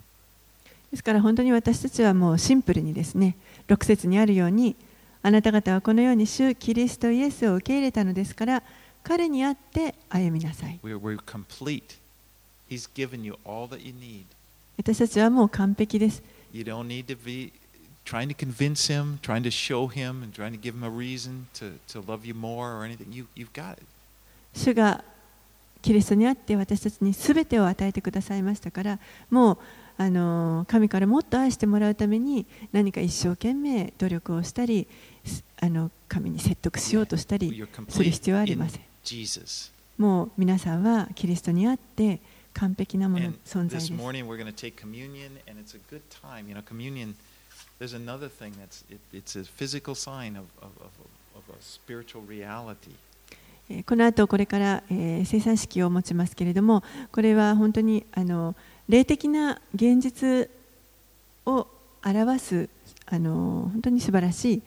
[0.91, 3.37] ですから本当に私たちはもうシンプルにですね
[3.69, 4.77] 6節にあるように
[5.23, 8.63] あなた方はこのように主キリストイエスを受け入れたのですから
[9.03, 10.79] 彼にあって歩みなさい.
[14.79, 16.23] 私たちはもう完璧です
[16.53, 17.53] You don't need to be
[18.07, 18.29] trying
[25.83, 28.99] キリストにあって私たちにすべてを与えてくださいましたから
[29.31, 29.59] もう
[30.67, 34.89] 神からもっと愛してもらうために何か一生懸命努力をしたり
[36.09, 38.81] 神に説得しようとしたりする必要はありません。
[39.99, 42.21] もう皆さんはキリストにあって
[42.53, 43.93] 完璧なもの存在です。
[47.79, 50.91] There's another thing that's it, it's a physical sign of, of, of,
[51.37, 52.93] of a spiritual reality.
[53.69, 58.55] えーこの後これから、えー生産式を持ちますけれどもこれは本当にあの
[58.89, 60.49] 霊的な現実
[61.45, 61.67] を
[62.05, 62.69] 表す
[63.07, 64.63] あの本当に素晴らしい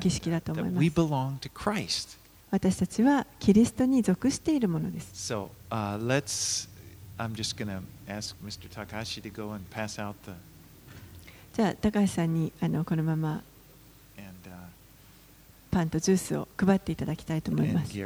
[0.00, 2.18] 儀式だと思います.
[2.50, 6.68] 私たちはキリストに属しているものです So uh, let's.
[7.18, 8.68] I'm just going to ask Mr.
[8.68, 10.32] Takahashi to go and pass out the
[11.54, 13.40] じゃあ高橋さんにあのこのまま
[14.18, 14.22] uh,
[15.70, 17.96] パンとジュースを配っていただきたいと思います.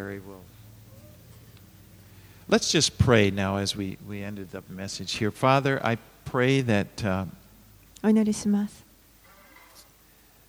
[2.51, 5.31] Let's just pray now as we, we ended the message here.
[5.31, 7.27] Father, I pray that, uh,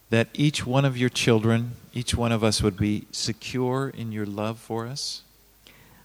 [0.10, 4.26] that each one of your children, each one of us would be secure in your
[4.26, 5.24] love for us.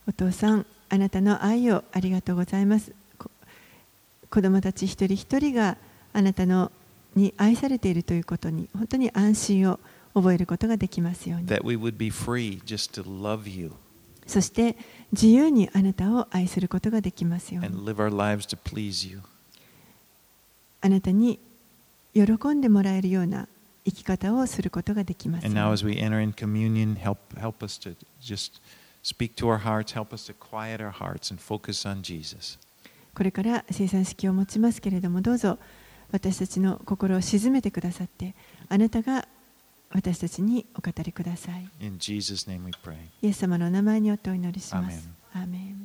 [0.06, 3.30] お父さんあなたの愛をありがとうございますこ
[4.30, 5.76] 子供たち一人一人が
[6.12, 6.70] あなたの
[7.14, 9.80] に愛されているということに本当に安心を
[10.14, 11.46] 覚えることができますように。
[14.26, 14.76] そして
[15.12, 17.70] 自由にあなたを愛することができますように。
[20.80, 21.38] あなたに
[22.14, 23.48] 喜んでもらえるような
[23.84, 27.66] 生き方をすることができます help, help
[30.90, 31.44] hearts,
[33.14, 35.58] これから生産式を持ちますけれどもどうぞ
[36.14, 38.36] 私たちの心を静めてくださって
[38.68, 39.26] あなたが
[39.90, 41.86] 私たちにお語りください.
[43.20, 45.83] イエス様のお名前によってお祈りします Amen.